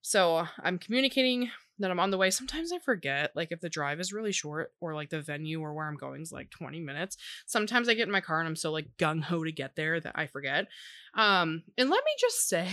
So 0.00 0.36
uh, 0.36 0.46
I'm 0.62 0.78
communicating 0.78 1.50
that 1.78 1.90
I'm 1.90 2.00
on 2.00 2.10
the 2.10 2.18
way. 2.18 2.30
Sometimes 2.30 2.72
I 2.72 2.78
forget, 2.78 3.32
like 3.34 3.52
if 3.52 3.60
the 3.60 3.68
drive 3.68 4.00
is 4.00 4.12
really 4.12 4.32
short 4.32 4.72
or 4.80 4.94
like 4.94 5.10
the 5.10 5.20
venue 5.20 5.60
or 5.60 5.74
where 5.74 5.88
I'm 5.88 5.96
going 5.96 6.22
is 6.22 6.32
like 6.32 6.50
20 6.50 6.80
minutes. 6.80 7.16
Sometimes 7.46 7.88
I 7.88 7.94
get 7.94 8.06
in 8.06 8.12
my 8.12 8.20
car 8.20 8.38
and 8.38 8.46
I'm 8.46 8.56
so 8.56 8.70
like 8.70 8.96
gung 8.98 9.22
ho 9.22 9.42
to 9.42 9.50
get 9.50 9.76
there 9.76 9.98
that 10.00 10.12
I 10.14 10.26
forget. 10.26 10.68
Um, 11.14 11.62
and 11.78 11.90
let 11.90 12.04
me 12.04 12.12
just 12.20 12.48
say, 12.48 12.68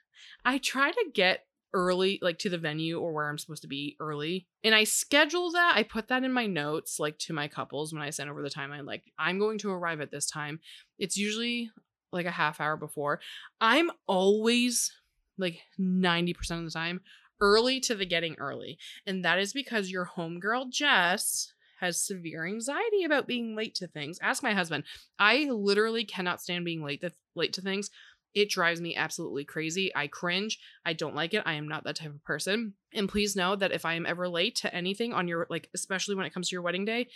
I 0.44 0.58
try 0.58 0.92
to 0.92 1.04
get 1.12 1.45
early, 1.74 2.18
like 2.22 2.38
to 2.38 2.48
the 2.48 2.58
venue 2.58 2.98
or 2.98 3.12
where 3.12 3.28
I'm 3.28 3.38
supposed 3.38 3.62
to 3.62 3.68
be 3.68 3.96
early. 4.00 4.46
And 4.64 4.74
I 4.74 4.84
schedule 4.84 5.52
that. 5.52 5.74
I 5.76 5.82
put 5.82 6.08
that 6.08 6.24
in 6.24 6.32
my 6.32 6.46
notes, 6.46 6.98
like 6.98 7.18
to 7.20 7.32
my 7.32 7.48
couples 7.48 7.92
when 7.92 8.02
I 8.02 8.10
send 8.10 8.30
over 8.30 8.42
the 8.42 8.50
timeline. 8.50 8.86
Like, 8.86 9.04
I'm 9.18 9.38
going 9.38 9.58
to 9.58 9.70
arrive 9.70 10.00
at 10.00 10.10
this 10.10 10.26
time. 10.26 10.60
It's 10.98 11.16
usually 11.16 11.70
like 12.12 12.26
a 12.26 12.30
half 12.30 12.60
hour 12.60 12.76
before. 12.76 13.20
I'm 13.60 13.90
always 14.06 14.92
like 15.38 15.60
90% 15.78 16.34
of 16.50 16.64
the 16.64 16.70
time 16.70 17.00
early 17.40 17.80
to 17.80 17.94
the 17.94 18.06
getting 18.06 18.34
early. 18.38 18.78
And 19.06 19.24
that 19.24 19.38
is 19.38 19.52
because 19.52 19.90
your 19.90 20.10
homegirl 20.16 20.70
Jess 20.70 21.52
has 21.80 22.00
severe 22.00 22.46
anxiety 22.46 23.04
about 23.04 23.26
being 23.26 23.54
late 23.54 23.74
to 23.76 23.86
things. 23.86 24.18
Ask 24.22 24.42
my 24.42 24.54
husband. 24.54 24.84
I 25.18 25.48
literally 25.50 26.04
cannot 26.04 26.40
stand 26.40 26.64
being 26.64 26.82
late 26.82 27.02
to, 27.02 27.12
late 27.34 27.52
to 27.54 27.60
things. 27.60 27.90
It 28.36 28.50
drives 28.50 28.82
me 28.82 28.94
absolutely 28.94 29.46
crazy. 29.46 29.90
I 29.96 30.08
cringe. 30.08 30.58
I 30.84 30.92
don't 30.92 31.14
like 31.14 31.32
it. 31.32 31.42
I 31.46 31.54
am 31.54 31.68
not 31.68 31.84
that 31.84 31.96
type 31.96 32.10
of 32.10 32.22
person. 32.22 32.74
And 32.92 33.08
please 33.08 33.34
know 33.34 33.56
that 33.56 33.72
if 33.72 33.86
I 33.86 33.94
am 33.94 34.04
ever 34.04 34.28
late 34.28 34.56
to 34.56 34.74
anything 34.74 35.14
on 35.14 35.26
your, 35.26 35.46
like, 35.48 35.70
especially 35.72 36.16
when 36.16 36.26
it 36.26 36.34
comes 36.34 36.50
to 36.50 36.54
your 36.54 36.60
wedding 36.60 36.84
day, 36.84 37.08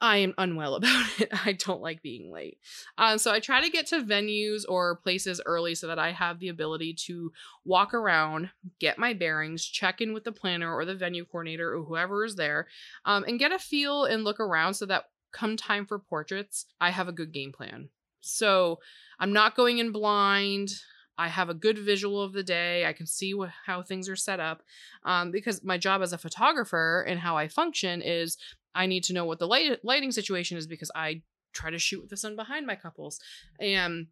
I 0.00 0.18
am 0.18 0.34
unwell 0.38 0.74
about 0.76 1.20
it. 1.20 1.30
I 1.44 1.54
don't 1.54 1.82
like 1.82 2.00
being 2.00 2.30
late. 2.30 2.58
Um, 2.96 3.18
so 3.18 3.32
I 3.32 3.40
try 3.40 3.60
to 3.60 3.70
get 3.70 3.88
to 3.88 4.02
venues 4.02 4.62
or 4.68 4.94
places 4.94 5.40
early 5.44 5.74
so 5.74 5.88
that 5.88 5.98
I 5.98 6.12
have 6.12 6.38
the 6.38 6.48
ability 6.48 6.94
to 7.06 7.32
walk 7.64 7.92
around, 7.92 8.50
get 8.78 8.98
my 8.98 9.12
bearings, 9.12 9.64
check 9.64 10.00
in 10.00 10.12
with 10.12 10.22
the 10.22 10.30
planner 10.30 10.72
or 10.72 10.84
the 10.84 10.94
venue 10.94 11.24
coordinator 11.24 11.74
or 11.74 11.82
whoever 11.82 12.24
is 12.24 12.36
there, 12.36 12.68
um, 13.04 13.24
and 13.26 13.40
get 13.40 13.50
a 13.50 13.58
feel 13.58 14.04
and 14.04 14.22
look 14.22 14.38
around 14.38 14.74
so 14.74 14.86
that 14.86 15.06
come 15.32 15.56
time 15.56 15.86
for 15.86 15.98
portraits, 15.98 16.66
I 16.80 16.90
have 16.90 17.08
a 17.08 17.12
good 17.12 17.32
game 17.32 17.50
plan. 17.50 17.88
So 18.20 18.78
I'm 19.18 19.32
not 19.32 19.56
going 19.56 19.78
in 19.78 19.92
blind. 19.92 20.72
I 21.18 21.28
have 21.28 21.50
a 21.50 21.54
good 21.54 21.78
visual 21.78 22.22
of 22.22 22.32
the 22.32 22.42
day. 22.42 22.86
I 22.86 22.92
can 22.94 23.06
see 23.06 23.32
wh- 23.32 23.52
how 23.66 23.82
things 23.82 24.08
are 24.08 24.16
set 24.16 24.40
up 24.40 24.62
um, 25.04 25.30
because 25.30 25.62
my 25.62 25.76
job 25.76 26.00
as 26.00 26.12
a 26.12 26.18
photographer 26.18 27.04
and 27.06 27.20
how 27.20 27.36
I 27.36 27.48
function 27.48 28.00
is 28.00 28.38
I 28.74 28.86
need 28.86 29.04
to 29.04 29.12
know 29.12 29.24
what 29.26 29.38
the 29.38 29.46
light- 29.46 29.84
lighting 29.84 30.12
situation 30.12 30.56
is 30.56 30.66
because 30.66 30.90
I 30.94 31.22
try 31.52 31.70
to 31.70 31.78
shoot 31.78 32.00
with 32.00 32.10
the 32.10 32.16
sun 32.16 32.36
behind 32.36 32.66
my 32.66 32.76
couples 32.76 33.20
and 33.58 34.06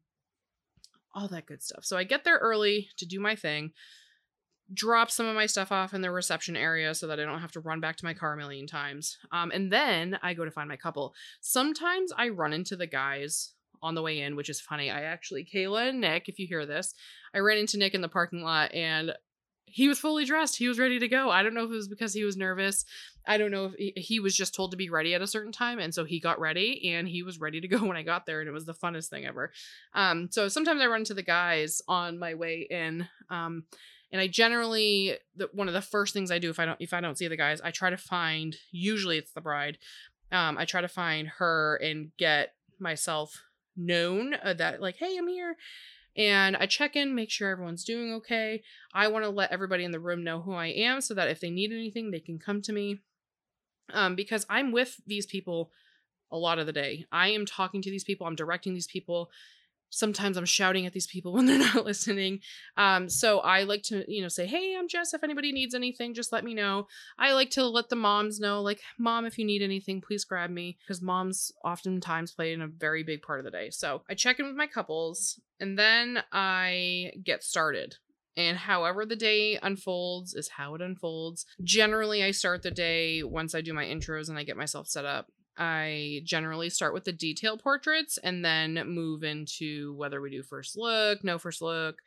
all 1.14 1.28
that 1.28 1.46
good 1.46 1.62
stuff. 1.62 1.84
So 1.84 1.96
I 1.96 2.04
get 2.04 2.24
there 2.24 2.36
early 2.38 2.88
to 2.98 3.06
do 3.06 3.20
my 3.20 3.34
thing. 3.34 3.72
drop 4.74 5.10
some 5.10 5.24
of 5.24 5.34
my 5.34 5.46
stuff 5.46 5.72
off 5.72 5.94
in 5.94 6.02
the 6.02 6.10
reception 6.10 6.54
area 6.54 6.94
so 6.94 7.06
that 7.06 7.18
I 7.18 7.24
don't 7.24 7.40
have 7.40 7.52
to 7.52 7.60
run 7.60 7.80
back 7.80 7.96
to 7.96 8.04
my 8.04 8.12
car 8.12 8.34
a 8.34 8.36
million 8.36 8.66
times. 8.66 9.16
Um, 9.32 9.50
and 9.50 9.72
then 9.72 10.18
I 10.22 10.34
go 10.34 10.44
to 10.44 10.50
find 10.50 10.68
my 10.68 10.76
couple. 10.76 11.14
Sometimes 11.40 12.12
I 12.18 12.28
run 12.28 12.52
into 12.52 12.76
the 12.76 12.86
guys 12.86 13.54
on 13.82 13.94
the 13.94 14.02
way 14.02 14.20
in, 14.20 14.36
which 14.36 14.48
is 14.48 14.60
funny. 14.60 14.90
I 14.90 15.02
actually, 15.02 15.44
Kayla 15.44 15.90
and 15.90 16.00
Nick, 16.00 16.28
if 16.28 16.38
you 16.38 16.46
hear 16.46 16.66
this, 16.66 16.94
I 17.34 17.38
ran 17.38 17.58
into 17.58 17.78
Nick 17.78 17.94
in 17.94 18.00
the 18.00 18.08
parking 18.08 18.42
lot 18.42 18.74
and 18.74 19.12
he 19.70 19.88
was 19.88 19.98
fully 19.98 20.24
dressed. 20.24 20.56
He 20.56 20.68
was 20.68 20.78
ready 20.78 20.98
to 20.98 21.08
go. 21.08 21.30
I 21.30 21.42
don't 21.42 21.54
know 21.54 21.64
if 21.64 21.70
it 21.70 21.74
was 21.74 21.88
because 21.88 22.14
he 22.14 22.24
was 22.24 22.36
nervous. 22.36 22.84
I 23.26 23.36
don't 23.36 23.50
know 23.50 23.66
if 23.66 23.74
he, 23.74 23.92
he, 23.96 24.20
was 24.20 24.34
just 24.34 24.54
told 24.54 24.70
to 24.70 24.76
be 24.76 24.88
ready 24.88 25.14
at 25.14 25.22
a 25.22 25.26
certain 25.26 25.52
time. 25.52 25.78
And 25.78 25.94
so 25.94 26.04
he 26.04 26.20
got 26.20 26.40
ready 26.40 26.90
and 26.92 27.06
he 27.06 27.22
was 27.22 27.38
ready 27.38 27.60
to 27.60 27.68
go 27.68 27.78
when 27.84 27.96
I 27.96 28.02
got 28.02 28.26
there. 28.26 28.40
And 28.40 28.48
it 28.48 28.52
was 28.52 28.64
the 28.64 28.74
funnest 28.74 29.08
thing 29.08 29.26
ever. 29.26 29.52
Um, 29.94 30.28
so 30.30 30.48
sometimes 30.48 30.80
I 30.80 30.86
run 30.86 31.00
into 31.00 31.14
the 31.14 31.22
guys 31.22 31.82
on 31.86 32.18
my 32.18 32.34
way 32.34 32.66
in. 32.70 33.06
Um, 33.30 33.64
and 34.10 34.20
I 34.20 34.26
generally 34.26 35.18
the, 35.36 35.50
one 35.52 35.68
of 35.68 35.74
the 35.74 35.82
first 35.82 36.14
things 36.14 36.30
I 36.30 36.38
do 36.38 36.48
if 36.48 36.58
I 36.58 36.64
don't 36.64 36.80
if 36.80 36.94
I 36.94 37.00
don't 37.02 37.18
see 37.18 37.28
the 37.28 37.36
guys, 37.36 37.60
I 37.60 37.70
try 37.70 37.90
to 37.90 37.96
find 37.98 38.56
usually 38.72 39.18
it's 39.18 39.32
the 39.32 39.42
bride. 39.42 39.78
Um, 40.32 40.58
I 40.58 40.64
try 40.64 40.80
to 40.80 40.88
find 40.88 41.28
her 41.38 41.76
and 41.76 42.10
get 42.16 42.54
myself 42.78 43.42
known 43.78 44.34
uh, 44.34 44.54
that 44.54 44.80
like 44.82 44.96
hey 44.96 45.16
I'm 45.16 45.28
here 45.28 45.56
and 46.18 46.56
I 46.56 46.66
check 46.66 46.96
in, 46.96 47.14
make 47.14 47.30
sure 47.30 47.48
everyone's 47.48 47.84
doing 47.84 48.12
okay. 48.14 48.62
I 48.92 49.06
want 49.06 49.24
to 49.24 49.30
let 49.30 49.52
everybody 49.52 49.84
in 49.84 49.92
the 49.92 50.00
room 50.00 50.24
know 50.24 50.40
who 50.40 50.52
I 50.52 50.66
am 50.66 51.00
so 51.00 51.14
that 51.14 51.28
if 51.28 51.38
they 51.38 51.48
need 51.48 51.70
anything, 51.70 52.10
they 52.10 52.18
can 52.18 52.40
come 52.40 52.60
to 52.62 52.72
me. 52.72 52.98
Um, 53.94 54.16
because 54.16 54.44
I'm 54.50 54.72
with 54.72 54.96
these 55.06 55.26
people 55.26 55.70
a 56.32 56.36
lot 56.36 56.58
of 56.58 56.66
the 56.66 56.72
day. 56.72 57.06
I 57.12 57.28
am 57.28 57.46
talking 57.46 57.80
to 57.82 57.90
these 57.90 58.04
people, 58.04 58.26
I'm 58.26 58.34
directing 58.34 58.74
these 58.74 58.88
people 58.88 59.30
sometimes 59.90 60.36
I'm 60.36 60.44
shouting 60.44 60.86
at 60.86 60.92
these 60.92 61.06
people 61.06 61.32
when 61.34 61.46
they're 61.46 61.58
not 61.58 61.84
listening. 61.84 62.40
Um, 62.76 63.08
so 63.08 63.40
I 63.40 63.64
like 63.64 63.82
to, 63.84 64.04
you 64.12 64.22
know, 64.22 64.28
say, 64.28 64.46
Hey, 64.46 64.76
I'm 64.78 64.88
Jess. 64.88 65.14
If 65.14 65.24
anybody 65.24 65.52
needs 65.52 65.74
anything, 65.74 66.14
just 66.14 66.32
let 66.32 66.44
me 66.44 66.54
know. 66.54 66.86
I 67.18 67.32
like 67.32 67.50
to 67.50 67.66
let 67.66 67.88
the 67.88 67.96
moms 67.96 68.40
know, 68.40 68.62
like, 68.62 68.80
Mom, 68.98 69.24
if 69.24 69.38
you 69.38 69.44
need 69.44 69.62
anything, 69.62 70.00
please 70.00 70.24
grab 70.24 70.50
me. 70.50 70.78
Because 70.80 71.02
moms 71.02 71.52
oftentimes 71.64 72.32
play 72.32 72.52
in 72.52 72.62
a 72.62 72.66
very 72.68 73.02
big 73.02 73.22
part 73.22 73.40
of 73.40 73.44
the 73.44 73.50
day. 73.50 73.70
So 73.70 74.02
I 74.08 74.14
check 74.14 74.38
in 74.38 74.46
with 74.46 74.56
my 74.56 74.66
couples 74.66 75.40
and 75.60 75.78
then 75.78 76.22
I 76.32 77.12
get 77.24 77.42
started. 77.42 77.96
And 78.36 78.56
however 78.56 79.04
the 79.04 79.16
day 79.16 79.58
unfolds 79.60 80.32
is 80.34 80.48
how 80.48 80.76
it 80.76 80.80
unfolds. 80.80 81.44
Generally, 81.64 82.22
I 82.22 82.30
start 82.30 82.62
the 82.62 82.70
day 82.70 83.24
once 83.24 83.52
I 83.52 83.60
do 83.60 83.74
my 83.74 83.84
intros 83.84 84.28
and 84.28 84.38
I 84.38 84.44
get 84.44 84.56
myself 84.56 84.86
set 84.86 85.04
up. 85.04 85.26
I 85.58 86.22
generally 86.24 86.70
start 86.70 86.94
with 86.94 87.04
the 87.04 87.12
detail 87.12 87.58
portraits 87.58 88.18
and 88.18 88.44
then 88.44 88.74
move 88.86 89.24
into 89.24 89.94
whether 89.94 90.20
we 90.20 90.30
do 90.30 90.42
first 90.42 90.76
look, 90.78 91.24
no 91.24 91.38
first 91.38 91.60
look, 91.60 92.00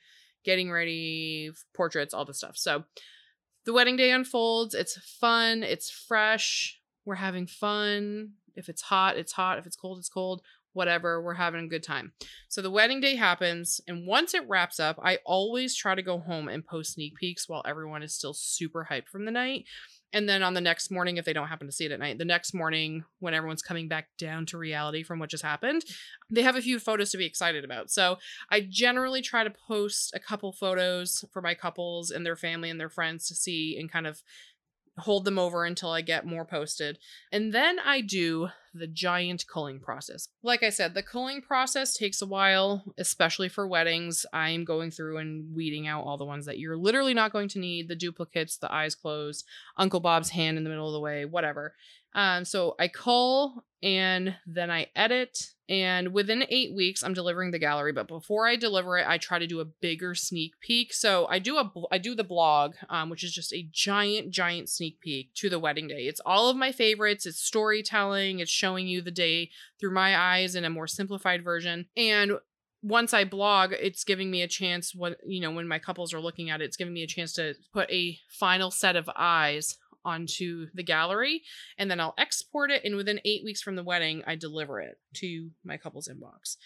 getting 0.44 0.72
ready, 0.72 1.52
portraits, 1.74 2.14
all 2.14 2.26
the 2.26 2.34
stuff. 2.34 2.58
So 2.58 2.86
the 3.66 3.74
wedding 3.74 3.98
day 3.98 4.12
unfolds. 4.12 4.74
It's 4.74 4.98
fun, 5.20 5.64
it's 5.64 5.92
fresh. 5.92 6.80
We're 7.06 7.16
having 7.16 7.48
fun. 7.48 8.32
If 8.56 8.70
it's 8.70 8.82
hot, 8.82 9.18
it's 9.18 9.34
hot. 9.34 9.58
If 9.58 9.66
it's 9.66 9.76
cold, 9.76 10.00
it's 10.00 10.10
cold. 10.10 10.42
Whatever, 10.74 11.22
we're 11.22 11.34
having 11.34 11.66
a 11.66 11.68
good 11.68 11.84
time. 11.84 12.14
So 12.48 12.62
the 12.62 12.72
wedding 12.72 13.02
day 13.02 13.18
happens, 13.18 13.82
and 13.90 14.08
once 14.08 14.34
it 14.34 14.48
wraps 14.48 14.80
up, 14.80 14.98
I 15.04 15.18
always 15.26 15.76
try 15.76 15.96
to 15.96 16.02
go 16.02 16.20
home 16.20 16.48
and 16.48 16.66
post 16.66 16.94
sneak 16.94 17.16
peeks 17.16 17.50
while 17.50 17.62
everyone 17.66 18.04
is 18.04 18.16
still 18.16 18.34
super 18.34 18.88
hyped 18.90 19.10
from 19.10 19.26
the 19.26 19.32
night 19.32 19.66
and 20.14 20.28
then 20.28 20.44
on 20.44 20.54
the 20.54 20.62
next 20.62 20.92
morning, 20.92 21.18
if 21.18 21.26
they 21.26 21.34
don't 21.34 21.48
happen 21.48 21.68
to 21.68 21.74
see 21.74 21.86
it 21.86 21.92
at 21.92 22.00
night, 22.00 22.18
the 22.18 22.26
next 22.26 22.54
morning, 22.54 23.04
when 23.20 23.34
everyone's 23.34 23.62
coming 23.62 23.88
back 23.88 24.10
down 24.18 24.46
to 24.48 24.58
reality 24.58 25.04
from 25.04 25.20
what 25.20 25.30
just 25.30 25.44
happened, 25.44 25.84
they 26.30 26.42
have 26.42 26.56
a 26.56 26.62
few 26.62 26.80
photos 26.80 27.12
to 27.12 27.18
be 27.18 27.26
excited 27.26 27.64
about. 27.64 27.90
So 27.90 28.18
I 28.50 28.68
generally 28.70 29.22
try 29.22 29.44
to 29.44 29.50
post 29.50 30.14
a 30.14 30.20
couple 30.20 30.52
photos 30.52 31.24
for 31.32 31.42
my 31.42 31.54
couples 31.54 32.12
and 32.12 32.26
their 32.26 32.36
family 32.36 32.70
and 32.70 32.80
their 32.80 32.90
friends 32.90 33.28
to 33.28 33.36
see 33.36 33.78
and 33.80 33.92
kind 33.92 34.08
of 34.08 34.22
hold 34.98 35.26
them 35.26 35.40
over 35.40 35.64
until 35.64 35.92
I 35.92 36.02
get 36.02 36.26
more 36.26 36.46
posted. 36.46 37.00
And 37.32 37.54
then 37.54 37.80
I 37.80 38.02
do 38.02 38.50
the 38.74 38.88
giant 38.88 39.46
culling 39.52 39.80
process. 39.80 40.28
Like 40.44 40.64
I 40.64 40.70
said, 40.70 40.94
the 40.94 41.04
culling 41.04 41.42
process 41.42 41.96
takes 41.96 42.22
a 42.22 42.26
while, 42.26 42.84
especially 42.98 43.50
for 43.50 43.68
weddings. 43.68 44.26
I'm 44.34 44.64
going 44.64 44.92
through 44.92 45.18
and 45.18 45.54
weeding 45.56 45.88
out 45.88 46.04
all 46.06 46.18
the 46.18 46.26
ones 46.26 46.46
that 46.46 46.60
you're 46.60 46.78
literally 46.78 47.14
not 47.14 47.34
going 47.34 47.50
to 47.50 47.60
need 47.60 47.88
the 47.88 47.96
duplicates, 47.96 48.58
the 48.58 48.74
eyes 48.74 48.96
closed, 48.96 49.46
Uncle 49.78 50.00
Bob's 50.00 50.30
hand 50.30 50.58
in 50.58 50.64
the 50.64 50.70
middle 50.70 50.88
of 50.88 50.94
the 50.94 51.00
way, 51.00 51.26
whatever. 51.26 51.74
Um, 52.14 52.46
so 52.46 52.76
I 52.80 52.88
cull 52.88 53.64
and 53.84 54.36
then 54.46 54.70
I 54.70 54.88
edit. 54.96 55.54
And 55.68 56.14
within 56.14 56.44
eight 56.50 56.76
weeks, 56.76 57.02
I'm 57.02 57.14
delivering 57.14 57.52
the 57.52 57.60
gallery. 57.60 57.94
But 57.94 58.08
before 58.08 58.46
I 58.46 58.58
deliver 58.58 58.98
it, 58.98 59.08
I 59.08 59.18
try 59.18 59.40
to 59.40 59.48
do 59.48 59.62
a 59.62 59.66
bigger 59.66 60.14
sneak 60.14 60.60
peek. 60.60 60.94
So 60.94 61.28
I 61.30 61.40
do 61.40 61.58
a 61.58 61.72
I 61.92 61.98
do 61.98 62.14
the 62.14 62.26
blog, 62.26 62.74
um, 62.90 63.10
which 63.10 63.24
is 63.24 63.34
just 63.34 63.54
a 63.54 63.68
giant, 63.72 64.32
giant 64.32 64.70
sneak 64.70 65.00
peek 65.00 65.34
to 65.36 65.50
the 65.50 65.60
wedding 65.60 65.88
day. 65.88 66.08
It's 66.08 66.22
all 66.26 66.50
of 66.50 66.58
my 66.58 66.72
favorites. 66.72 67.26
It's 67.26 67.42
storytelling. 67.42 68.40
It's 68.40 68.52
showing 68.52 68.88
you 68.88 69.02
the 69.02 69.12
day 69.12 69.50
through 69.80 69.94
my 69.94 70.18
eyes 70.18 70.56
in 70.56 70.66
a 70.66 70.70
more 70.70 70.88
simplified 70.88 71.44
version. 71.44 71.86
And 71.96 72.34
once 72.84 73.14
I 73.14 73.24
blog, 73.24 73.74
it's 73.74 74.04
giving 74.04 74.30
me 74.30 74.42
a 74.42 74.48
chance 74.48 74.94
when 74.94 75.16
you 75.26 75.40
know 75.40 75.52
when 75.52 75.68
my 75.68 75.80
couples 75.80 76.14
are 76.14 76.20
looking 76.20 76.50
at 76.50 76.62
it, 76.62 76.66
it's 76.66 76.78
giving 76.78 76.94
me 76.94 77.04
a 77.04 77.08
chance 77.08 77.32
to 77.34 77.54
put 77.72 77.90
a 77.90 78.20
final 78.28 78.72
set 78.72 78.96
of 78.96 79.10
eyes 79.16 79.78
onto 80.04 80.68
the 80.74 80.84
gallery 80.84 81.44
and 81.78 81.90
then 81.90 82.00
I'll 82.00 82.16
export 82.18 82.72
it 82.72 82.84
and 82.84 82.96
within 82.96 83.20
8 83.24 83.44
weeks 83.44 83.62
from 83.62 83.76
the 83.76 83.84
wedding 83.84 84.24
I 84.26 84.36
deliver 84.36 84.80
it 84.80 85.00
to 85.16 85.52
my 85.64 85.78
couple's 85.78 86.08
inbox. 86.08 86.58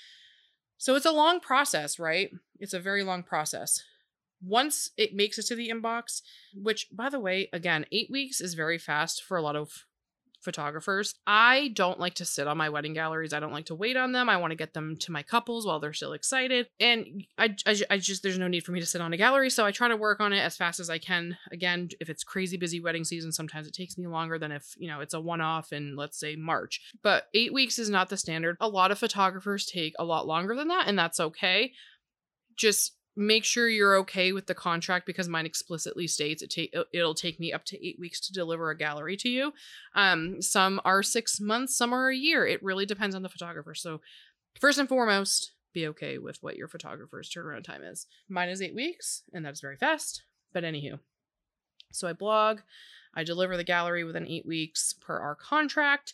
So 0.77 0.95
it's 0.95 1.05
a 1.05 1.11
long 1.11 1.39
process, 1.39 1.99
right? 1.99 2.29
It's 2.59 2.73
a 2.73 2.79
very 2.79 3.03
long 3.03 3.23
process. 3.23 3.81
Once 4.41 4.91
it 4.97 5.15
makes 5.15 5.37
it 5.37 5.45
to 5.47 5.55
the 5.55 5.69
inbox, 5.69 6.21
which 6.53 6.87
by 6.91 7.09
the 7.09 7.19
way, 7.19 7.49
again, 7.53 7.85
8 7.91 8.09
weeks 8.11 8.41
is 8.41 8.53
very 8.53 8.77
fast 8.77 9.23
for 9.23 9.37
a 9.37 9.41
lot 9.41 9.55
of 9.55 9.85
photographers. 10.45 11.15
I 11.27 11.71
don't 11.73 11.99
like 11.99 12.13
to 12.15 12.25
sit 12.25 12.47
on 12.47 12.57
my 12.57 12.69
wedding 12.69 12.93
galleries. 12.93 13.33
I 13.33 13.41
don't 13.41 13.51
like 13.51 13.65
to 13.65 13.75
wait 13.75 13.97
on 13.97 14.13
them. 14.13 14.29
I 14.29 14.37
want 14.37 14.51
to 14.51 14.55
get 14.55 14.73
them 14.73 14.95
to 15.01 15.11
my 15.11 15.23
couples 15.23 15.65
while 15.65 15.81
they're 15.81 15.91
still 15.91 16.13
excited. 16.13 16.67
And 16.79 17.25
I, 17.37 17.55
I, 17.65 17.75
I, 17.89 17.97
just, 17.97 18.23
there's 18.23 18.39
no 18.39 18.47
need 18.47 18.63
for 18.63 18.71
me 18.71 18.79
to 18.79 18.85
sit 18.85 19.01
on 19.01 19.11
a 19.11 19.17
gallery. 19.17 19.49
So 19.49 19.65
I 19.65 19.71
try 19.71 19.89
to 19.89 19.97
work 19.97 20.21
on 20.21 20.31
it 20.31 20.39
as 20.39 20.55
fast 20.55 20.79
as 20.79 20.89
I 20.89 20.99
can. 20.99 21.37
Again, 21.51 21.89
if 21.99 22.09
it's 22.09 22.23
crazy 22.23 22.55
busy 22.55 22.79
wedding 22.79 23.03
season, 23.03 23.33
sometimes 23.33 23.67
it 23.67 23.73
takes 23.73 23.97
me 23.97 24.07
longer 24.07 24.39
than 24.39 24.53
if, 24.53 24.75
you 24.77 24.87
know, 24.87 25.01
it's 25.01 25.13
a 25.13 25.19
one 25.19 25.41
off 25.41 25.73
in, 25.73 25.95
let's 25.97 26.17
say, 26.17 26.37
March. 26.37 26.79
But 27.03 27.27
eight 27.33 27.53
weeks 27.53 27.79
is 27.79 27.89
not 27.89 28.09
the 28.09 28.17
standard. 28.17 28.55
A 28.61 28.69
lot 28.69 28.91
of 28.91 28.99
photographers 28.99 29.65
take 29.65 29.93
a 29.99 30.05
lot 30.05 30.27
longer 30.27 30.55
than 30.55 30.69
that, 30.69 30.87
and 30.87 30.97
that's 30.97 31.19
okay. 31.19 31.73
Just 32.55 32.94
make 33.15 33.45
sure 33.45 33.69
you're 33.69 33.95
okay 33.97 34.33
with 34.33 34.47
the 34.47 34.53
contract 34.53 35.05
because 35.05 35.29
mine 35.29 35.45
explicitly 35.45 36.07
states 36.07 36.41
it 36.41 36.49
take 36.49 36.75
it'll 36.93 37.15
take 37.15 37.39
me 37.39 37.53
up 37.53 37.63
to 37.65 37.87
eight 37.87 37.97
weeks 37.99 38.19
to 38.19 38.33
deliver 38.33 38.69
a 38.69 38.77
gallery 38.77 39.15
to 39.17 39.29
you. 39.29 39.53
Um, 39.93 40.41
some 40.41 40.81
are 40.83 41.01
six 41.01 41.39
months, 41.39 41.77
some 41.77 41.93
are 41.93 42.09
a 42.09 42.15
year. 42.15 42.45
It 42.45 42.63
really 42.63 42.85
depends 42.85 43.15
on 43.15 43.21
the 43.21 43.29
photographer. 43.29 43.73
So, 43.73 44.01
first 44.59 44.79
and 44.79 44.89
foremost, 44.89 45.51
be 45.73 45.87
okay 45.87 46.17
with 46.17 46.41
what 46.41 46.57
your 46.57 46.67
photographer's 46.67 47.29
turnaround 47.29 47.63
time 47.63 47.83
is. 47.83 48.07
Mine 48.27 48.49
is 48.49 48.61
eight 48.61 48.75
weeks, 48.75 49.23
and 49.33 49.45
that's 49.45 49.61
very 49.61 49.77
fast. 49.77 50.23
But 50.53 50.63
anywho, 50.63 50.99
so 51.91 52.07
I 52.07 52.13
blog, 52.13 52.59
I 53.13 53.23
deliver 53.23 53.57
the 53.57 53.63
gallery 53.63 54.03
within 54.03 54.27
eight 54.27 54.45
weeks 54.45 54.93
per 54.93 55.17
our 55.17 55.35
contract. 55.35 56.13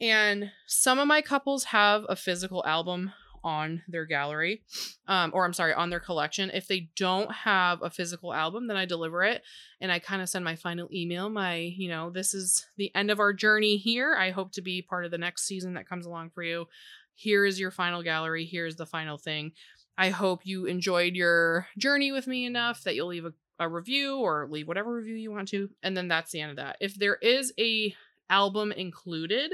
And 0.00 0.52
some 0.66 0.98
of 0.98 1.08
my 1.08 1.22
couples 1.22 1.64
have 1.64 2.06
a 2.08 2.16
physical 2.16 2.64
album 2.64 3.12
on 3.44 3.82
their 3.88 4.04
gallery 4.04 4.62
um, 5.06 5.30
or 5.34 5.44
i'm 5.44 5.52
sorry 5.52 5.74
on 5.74 5.90
their 5.90 6.00
collection. 6.00 6.50
If 6.52 6.66
they 6.68 6.88
don't 6.96 7.30
have 7.32 7.82
a 7.82 7.90
physical 7.90 8.32
album 8.32 8.66
then 8.66 8.76
i 8.76 8.84
deliver 8.84 9.22
it 9.24 9.42
and 9.80 9.90
i 9.92 9.98
kind 9.98 10.22
of 10.22 10.28
send 10.28 10.44
my 10.44 10.56
final 10.56 10.88
email 10.92 11.28
my 11.28 11.56
you 11.56 11.88
know 11.88 12.10
this 12.10 12.34
is 12.34 12.66
the 12.76 12.94
end 12.94 13.10
of 13.10 13.20
our 13.20 13.32
journey 13.32 13.76
here. 13.76 14.14
I 14.14 14.30
hope 14.30 14.52
to 14.52 14.62
be 14.62 14.82
part 14.82 15.04
of 15.04 15.10
the 15.10 15.18
next 15.18 15.46
season 15.46 15.74
that 15.74 15.88
comes 15.88 16.06
along 16.06 16.30
for 16.30 16.42
you. 16.42 16.66
Here 17.14 17.44
is 17.44 17.58
your 17.58 17.70
final 17.70 18.02
gallery. 18.02 18.44
Here's 18.44 18.76
the 18.76 18.86
final 18.86 19.18
thing. 19.18 19.52
I 19.96 20.10
hope 20.10 20.46
you 20.46 20.66
enjoyed 20.66 21.14
your 21.14 21.66
journey 21.76 22.12
with 22.12 22.26
me 22.26 22.46
enough 22.46 22.84
that 22.84 22.94
you'll 22.94 23.08
leave 23.08 23.24
a, 23.24 23.32
a 23.58 23.68
review 23.68 24.18
or 24.18 24.46
leave 24.48 24.68
whatever 24.68 24.94
review 24.94 25.16
you 25.16 25.32
want 25.32 25.48
to 25.48 25.68
and 25.82 25.96
then 25.96 26.08
that's 26.08 26.30
the 26.30 26.40
end 26.40 26.50
of 26.50 26.56
that. 26.56 26.76
If 26.80 26.94
there 26.94 27.16
is 27.16 27.52
a 27.58 27.94
album 28.30 28.72
included 28.72 29.52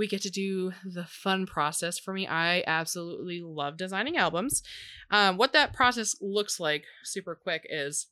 we 0.00 0.08
get 0.08 0.22
to 0.22 0.30
do 0.30 0.72
the 0.82 1.04
fun 1.04 1.44
process 1.44 1.98
for 1.98 2.14
me. 2.14 2.26
I 2.26 2.64
absolutely 2.66 3.42
love 3.42 3.76
designing 3.76 4.16
albums. 4.16 4.62
Um, 5.10 5.36
what 5.36 5.52
that 5.52 5.74
process 5.74 6.16
looks 6.22 6.58
like, 6.58 6.86
super 7.04 7.34
quick, 7.34 7.66
is 7.68 8.06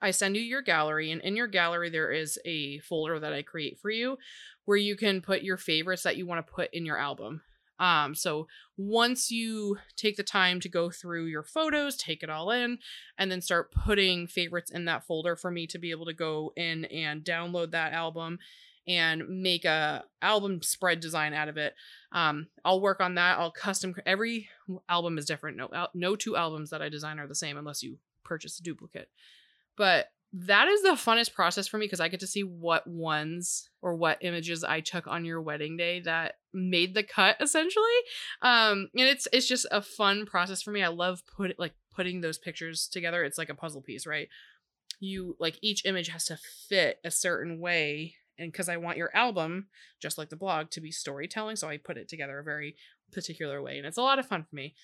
I 0.00 0.12
send 0.12 0.36
you 0.36 0.42
your 0.42 0.62
gallery, 0.62 1.10
and 1.10 1.20
in 1.22 1.34
your 1.34 1.48
gallery, 1.48 1.90
there 1.90 2.12
is 2.12 2.38
a 2.44 2.78
folder 2.78 3.18
that 3.18 3.32
I 3.32 3.42
create 3.42 3.80
for 3.80 3.90
you 3.90 4.16
where 4.64 4.76
you 4.76 4.94
can 4.94 5.22
put 5.22 5.42
your 5.42 5.56
favorites 5.56 6.04
that 6.04 6.16
you 6.16 6.24
want 6.24 6.46
to 6.46 6.52
put 6.52 6.72
in 6.72 6.86
your 6.86 6.98
album. 6.98 7.42
Um, 7.80 8.14
so 8.14 8.46
once 8.76 9.28
you 9.28 9.78
take 9.96 10.16
the 10.16 10.22
time 10.22 10.60
to 10.60 10.68
go 10.68 10.90
through 10.90 11.24
your 11.26 11.42
photos, 11.42 11.96
take 11.96 12.22
it 12.22 12.30
all 12.30 12.52
in, 12.52 12.78
and 13.18 13.28
then 13.28 13.40
start 13.40 13.72
putting 13.72 14.28
favorites 14.28 14.70
in 14.70 14.84
that 14.84 15.04
folder 15.04 15.34
for 15.34 15.50
me 15.50 15.66
to 15.66 15.78
be 15.78 15.90
able 15.90 16.06
to 16.06 16.14
go 16.14 16.52
in 16.56 16.84
and 16.86 17.24
download 17.24 17.72
that 17.72 17.92
album 17.92 18.38
and 18.86 19.28
make 19.28 19.64
a 19.64 20.04
album 20.22 20.62
spread 20.62 21.00
design 21.00 21.34
out 21.34 21.48
of 21.48 21.56
it. 21.56 21.74
Um, 22.12 22.48
I'll 22.64 22.80
work 22.80 23.00
on 23.00 23.16
that. 23.16 23.38
I'll 23.38 23.50
custom 23.50 23.94
every 24.04 24.48
album 24.88 25.18
is 25.18 25.26
different. 25.26 25.56
No, 25.56 25.88
no 25.94 26.16
two 26.16 26.36
albums 26.36 26.70
that 26.70 26.82
I 26.82 26.88
design 26.88 27.18
are 27.18 27.26
the 27.26 27.34
same 27.34 27.56
unless 27.56 27.82
you 27.82 27.98
purchase 28.24 28.58
a 28.58 28.62
duplicate. 28.62 29.08
But 29.76 30.06
that 30.32 30.68
is 30.68 30.82
the 30.82 30.90
funnest 30.90 31.34
process 31.34 31.66
for 31.66 31.78
me 31.78 31.86
because 31.86 32.00
I 32.00 32.08
get 32.08 32.20
to 32.20 32.26
see 32.26 32.42
what 32.42 32.86
ones 32.86 33.70
or 33.80 33.94
what 33.94 34.18
images 34.20 34.64
I 34.64 34.80
took 34.80 35.06
on 35.06 35.24
your 35.24 35.40
wedding 35.40 35.76
day 35.76 36.00
that 36.00 36.34
made 36.52 36.94
the 36.94 37.02
cut 37.02 37.36
essentially. 37.40 37.84
Um 38.42 38.88
and 38.94 39.08
it's 39.08 39.28
it's 39.32 39.48
just 39.48 39.66
a 39.70 39.80
fun 39.80 40.26
process 40.26 40.62
for 40.62 40.72
me. 40.72 40.82
I 40.82 40.88
love 40.88 41.22
put 41.36 41.58
like 41.58 41.74
putting 41.94 42.20
those 42.20 42.38
pictures 42.38 42.88
together. 42.88 43.24
It's 43.24 43.38
like 43.38 43.48
a 43.48 43.54
puzzle 43.54 43.82
piece, 43.82 44.06
right? 44.06 44.28
You 45.00 45.36
like 45.38 45.58
each 45.62 45.86
image 45.86 46.08
has 46.08 46.26
to 46.26 46.38
fit 46.68 46.98
a 47.04 47.10
certain 47.10 47.60
way 47.60 48.16
and 48.38 48.52
because 48.52 48.68
I 48.68 48.76
want 48.76 48.98
your 48.98 49.14
album, 49.14 49.66
just 50.00 50.18
like 50.18 50.28
the 50.28 50.36
blog, 50.36 50.70
to 50.70 50.80
be 50.80 50.90
storytelling, 50.90 51.56
so 51.56 51.68
I 51.68 51.76
put 51.76 51.96
it 51.96 52.08
together 52.08 52.38
a 52.38 52.44
very 52.44 52.76
particular 53.12 53.62
way, 53.62 53.78
and 53.78 53.86
it's 53.86 53.98
a 53.98 54.02
lot 54.02 54.18
of 54.18 54.26
fun 54.26 54.44
for 54.48 54.54
me. 54.54 54.74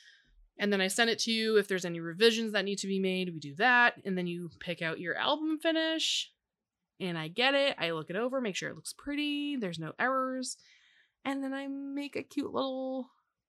And 0.58 0.72
then 0.72 0.80
I 0.80 0.88
send 0.88 1.08
it 1.10 1.18
to 1.20 1.32
you. 1.32 1.56
If 1.56 1.66
there's 1.66 1.84
any 1.84 1.98
revisions 1.98 2.52
that 2.52 2.64
need 2.64 2.78
to 2.78 2.86
be 2.86 3.00
made, 3.00 3.32
we 3.32 3.40
do 3.40 3.54
that. 3.56 3.94
And 4.04 4.18
then 4.18 4.26
you 4.26 4.50
pick 4.60 4.82
out 4.82 5.00
your 5.00 5.16
album 5.16 5.58
finish. 5.58 6.30
And 7.00 7.16
I 7.16 7.28
get 7.28 7.54
it. 7.54 7.74
I 7.78 7.90
look 7.90 8.10
it 8.10 8.16
over, 8.16 8.40
make 8.40 8.54
sure 8.54 8.68
it 8.68 8.76
looks 8.76 8.92
pretty, 8.92 9.56
there's 9.56 9.78
no 9.78 9.92
errors. 9.98 10.56
And 11.24 11.42
then 11.42 11.52
I 11.52 11.66
make 11.68 12.16
a 12.16 12.22
cute 12.22 12.52
little 12.52 13.08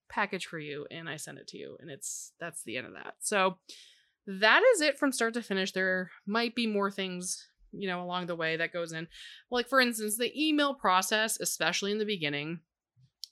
package 0.09 0.45
for 0.45 0.59
you 0.59 0.87
and 0.89 1.09
I 1.09 1.17
send 1.17 1.37
it 1.37 1.47
to 1.49 1.57
you. 1.57 1.77
And 1.79 1.89
it's 1.91 2.31
that's 2.39 2.63
the 2.63 2.77
end 2.77 2.87
of 2.87 2.93
that. 2.93 3.15
So 3.19 3.57
that 4.25 4.63
is 4.73 4.81
it 4.81 4.97
from 4.97 5.11
start 5.11 5.33
to 5.35 5.41
finish. 5.41 5.71
There 5.71 6.09
might 6.25 6.55
be 6.55 6.65
more 6.65 6.89
things, 6.89 7.47
you 7.73 7.87
know, 7.87 8.03
along 8.03 8.27
the 8.27 8.35
way 8.35 8.55
that 8.57 8.73
goes 8.73 8.93
in. 8.93 9.07
Like 9.51 9.67
for 9.67 9.81
instance, 9.81 10.17
the 10.17 10.31
email 10.39 10.73
process, 10.73 11.39
especially 11.39 11.91
in 11.91 11.97
the 11.97 12.05
beginning, 12.05 12.59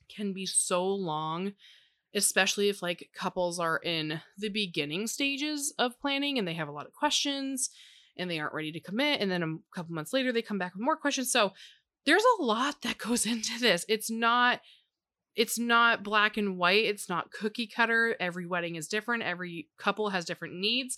can 0.09 0.33
be 0.33 0.45
so 0.45 0.85
long 0.85 1.53
especially 2.13 2.69
if 2.69 2.81
like 2.81 3.09
couples 3.15 3.59
are 3.59 3.79
in 3.83 4.21
the 4.37 4.49
beginning 4.49 5.07
stages 5.07 5.73
of 5.79 5.99
planning 5.99 6.37
and 6.37 6.47
they 6.47 6.53
have 6.53 6.67
a 6.67 6.71
lot 6.71 6.85
of 6.85 6.93
questions 6.93 7.69
and 8.17 8.29
they 8.29 8.39
aren't 8.39 8.53
ready 8.53 8.71
to 8.71 8.79
commit 8.79 9.21
and 9.21 9.31
then 9.31 9.43
a 9.43 9.75
couple 9.75 9.93
months 9.93 10.13
later 10.13 10.31
they 10.31 10.41
come 10.41 10.57
back 10.57 10.73
with 10.73 10.83
more 10.83 10.97
questions. 10.97 11.31
So 11.31 11.53
there's 12.05 12.23
a 12.39 12.43
lot 12.43 12.81
that 12.81 12.97
goes 12.97 13.25
into 13.25 13.59
this. 13.59 13.85
It's 13.87 14.09
not 14.09 14.61
it's 15.33 15.57
not 15.57 16.03
black 16.03 16.35
and 16.35 16.57
white. 16.57 16.83
It's 16.83 17.07
not 17.07 17.31
cookie 17.31 17.67
cutter. 17.67 18.17
Every 18.19 18.45
wedding 18.45 18.75
is 18.75 18.89
different. 18.89 19.23
Every 19.23 19.69
couple 19.77 20.09
has 20.09 20.25
different 20.25 20.55
needs 20.55 20.97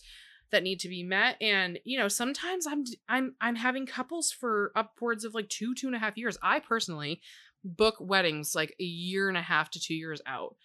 that 0.52 0.64
need 0.64 0.80
to 0.82 0.90
be 0.90 1.04
met. 1.04 1.38
And 1.42 1.80
you 1.84 1.98
know 1.98 2.08
sometimes 2.08 2.68
i'm 2.68 2.84
i'm 3.10 3.36
i'm 3.42 3.56
having 3.56 3.86
couples 3.86 4.32
for 4.32 4.72
upwards 4.76 5.24
of 5.26 5.34
like 5.34 5.50
two 5.50 5.74
two 5.76 5.88
and 5.88 5.96
a 5.96 6.00
half 6.00 6.18
years. 6.18 6.38
I 6.42 6.60
personally 6.60 7.22
book 7.64 7.96
weddings 8.00 8.54
like 8.56 8.76
a 8.80 8.84
year 8.84 9.30
and 9.30 9.38
a 9.38 9.42
half 9.42 9.70
to 9.72 9.80
two 9.80 9.96
years 9.96 10.22
out. 10.26 10.56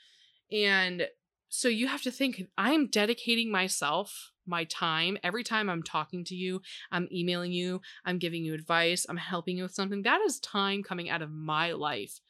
And 0.51 1.07
so 1.49 1.69
you 1.69 1.87
have 1.87 2.03
to 2.03 2.11
think 2.11 2.43
I'm 2.59 2.89
dedicating 2.89 3.51
myself, 3.51 4.33
my 4.47 4.65
time, 4.65 5.17
every 5.23 5.45
time 5.45 5.71
I'm 5.71 5.83
talking 5.83 6.25
to 6.25 6.35
you, 6.35 6.61
I'm 6.93 7.09
emailing 7.13 7.53
you, 7.53 7.81
I'm 8.05 8.19
giving 8.19 8.45
you 8.45 8.55
advice, 8.55 9.07
I'm 9.09 9.17
helping 9.17 9.57
you 9.57 9.63
with 9.63 9.75
something. 9.75 10.03
That 10.03 10.21
is 10.21 10.41
time 10.41 10.83
coming 10.83 11.09
out 11.09 11.23
of 11.23 11.31
my 11.31 11.73
life 11.73 12.21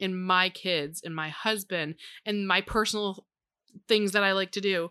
and 0.00 0.22
my 0.22 0.50
kids 0.50 1.00
and 1.04 1.14
my 1.14 1.30
husband 1.30 1.94
and 2.26 2.46
my 2.46 2.60
personal 2.60 3.26
things 3.88 4.12
that 4.12 4.24
I 4.24 4.32
like 4.32 4.52
to 4.52 4.60
do 4.60 4.90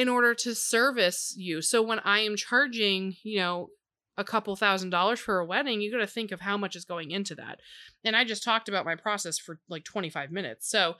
in 0.00 0.08
order 0.08 0.34
to 0.34 0.54
service 0.54 1.34
you. 1.36 1.60
So 1.60 1.82
when 1.82 1.98
I 1.98 2.20
am 2.20 2.34
charging, 2.34 3.16
you 3.22 3.38
know, 3.38 3.68
a 4.16 4.24
couple 4.24 4.56
thousand 4.56 4.88
dollars 4.88 5.20
for 5.20 5.38
a 5.38 5.44
wedding, 5.44 5.82
you 5.82 5.92
got 5.92 5.98
to 5.98 6.06
think 6.06 6.32
of 6.32 6.40
how 6.40 6.56
much 6.56 6.74
is 6.74 6.86
going 6.86 7.10
into 7.10 7.34
that. 7.34 7.60
And 8.02 8.16
I 8.16 8.24
just 8.24 8.42
talked 8.42 8.70
about 8.70 8.86
my 8.86 8.94
process 8.94 9.38
for 9.38 9.58
like 9.68 9.84
25 9.84 10.30
minutes. 10.30 10.70
So 10.70 10.94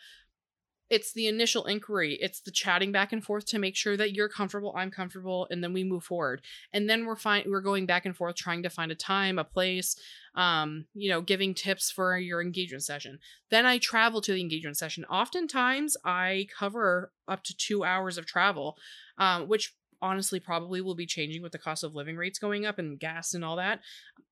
it's 0.90 1.12
the 1.12 1.28
initial 1.28 1.64
inquiry 1.64 2.18
it's 2.20 2.40
the 2.40 2.50
chatting 2.50 2.92
back 2.92 3.12
and 3.12 3.24
forth 3.24 3.46
to 3.46 3.58
make 3.58 3.76
sure 3.76 3.96
that 3.96 4.12
you're 4.12 4.28
comfortable 4.28 4.74
i'm 4.76 4.90
comfortable 4.90 5.46
and 5.50 5.62
then 5.62 5.72
we 5.72 5.84
move 5.84 6.04
forward. 6.04 6.42
And 6.72 6.88
then 6.88 7.06
we're 7.06 7.16
fine 7.16 7.44
we're 7.46 7.60
going 7.60 7.86
back 7.86 8.06
and 8.06 8.16
forth 8.16 8.36
trying 8.36 8.62
to 8.62 8.70
find 8.70 8.90
a 8.90 8.94
time 8.94 9.38
a 9.38 9.44
place 9.44 9.96
um 10.34 10.86
you 10.94 11.10
know 11.10 11.20
giving 11.20 11.54
tips 11.54 11.90
for 11.90 12.16
your 12.18 12.40
engagement 12.40 12.84
session. 12.84 13.18
Then 13.50 13.66
i 13.66 13.78
travel 13.78 14.20
to 14.22 14.32
the 14.32 14.40
engagement 14.40 14.76
session. 14.76 15.04
Oftentimes 15.04 15.96
i 16.04 16.46
cover 16.56 17.12
up 17.28 17.44
to 17.44 17.56
two 17.56 17.84
hours 17.84 18.18
of 18.18 18.26
travel 18.26 18.76
um, 19.18 19.48
which 19.48 19.74
honestly 20.02 20.40
probably 20.40 20.80
will 20.80 20.94
be 20.94 21.06
changing 21.06 21.42
with 21.42 21.52
the 21.52 21.58
cost 21.58 21.84
of 21.84 21.94
living 21.94 22.16
rates 22.16 22.38
going 22.38 22.64
up 22.64 22.78
and 22.78 22.98
gas 22.98 23.34
and 23.34 23.44
all 23.44 23.56
that. 23.56 23.80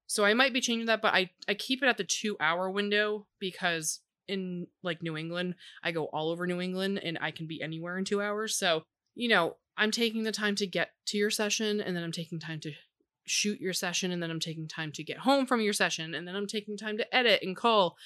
So 0.06 0.24
i 0.24 0.34
might 0.34 0.52
be 0.52 0.60
changing 0.60 0.86
that 0.86 1.02
but 1.02 1.14
i 1.14 1.30
i 1.46 1.54
keep 1.54 1.82
it 1.82 1.88
at 1.88 1.98
the 1.98 2.04
two 2.04 2.36
hour 2.40 2.70
window 2.70 3.26
because 3.38 4.00
in 4.28 4.66
like 4.82 5.02
New 5.02 5.16
England. 5.16 5.54
I 5.82 5.92
go 5.92 6.04
all 6.06 6.30
over 6.30 6.46
New 6.46 6.60
England 6.60 7.00
and 7.02 7.18
I 7.20 7.30
can 7.30 7.46
be 7.46 7.62
anywhere 7.62 7.98
in 7.98 8.04
two 8.04 8.20
hours. 8.20 8.56
So, 8.56 8.82
you 9.14 9.28
know, 9.28 9.56
I'm 9.76 9.90
taking 9.90 10.24
the 10.24 10.32
time 10.32 10.54
to 10.56 10.66
get 10.66 10.90
to 11.06 11.18
your 11.18 11.30
session 11.30 11.80
and 11.80 11.96
then 11.96 12.02
I'm 12.02 12.12
taking 12.12 12.38
time 12.38 12.60
to 12.60 12.72
shoot 13.26 13.60
your 13.60 13.72
session 13.72 14.10
and 14.10 14.22
then 14.22 14.30
I'm 14.30 14.40
taking 14.40 14.66
time 14.66 14.92
to 14.92 15.04
get 15.04 15.18
home 15.18 15.46
from 15.46 15.60
your 15.60 15.72
session 15.72 16.14
and 16.14 16.26
then 16.26 16.34
I'm 16.34 16.46
taking 16.46 16.76
time 16.76 16.98
to 16.98 17.14
edit 17.14 17.42
and 17.42 17.56
cull. 17.56 17.96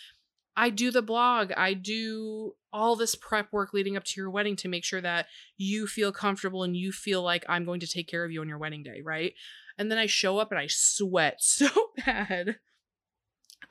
I 0.56 0.68
do 0.70 0.90
the 0.90 1.02
blog. 1.02 1.52
I 1.56 1.72
do 1.74 2.54
all 2.72 2.96
this 2.96 3.14
prep 3.14 3.50
work 3.52 3.72
leading 3.72 3.96
up 3.96 4.04
to 4.04 4.20
your 4.20 4.30
wedding 4.30 4.56
to 4.56 4.68
make 4.68 4.84
sure 4.84 5.00
that 5.00 5.26
you 5.56 5.86
feel 5.86 6.12
comfortable 6.12 6.62
and 6.62 6.76
you 6.76 6.92
feel 6.92 7.22
like 7.22 7.44
I'm 7.48 7.64
going 7.64 7.80
to 7.80 7.86
take 7.86 8.08
care 8.08 8.24
of 8.24 8.30
you 8.30 8.40
on 8.40 8.48
your 8.48 8.58
wedding 8.58 8.82
day, 8.82 9.00
right? 9.02 9.32
And 9.78 9.90
then 9.90 9.98
I 9.98 10.06
show 10.06 10.38
up 10.38 10.50
and 10.50 10.58
I 10.58 10.66
sweat 10.68 11.36
so 11.40 11.68
bad. 12.04 12.58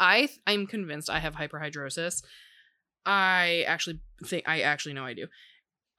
I 0.01 0.27
I'm 0.47 0.67
convinced 0.67 1.09
I 1.09 1.19
have 1.19 1.35
hyperhidrosis. 1.35 2.23
I 3.05 3.63
actually 3.67 3.99
think 4.25 4.49
I 4.49 4.61
actually 4.61 4.93
know 4.93 5.05
I 5.05 5.13
do. 5.13 5.27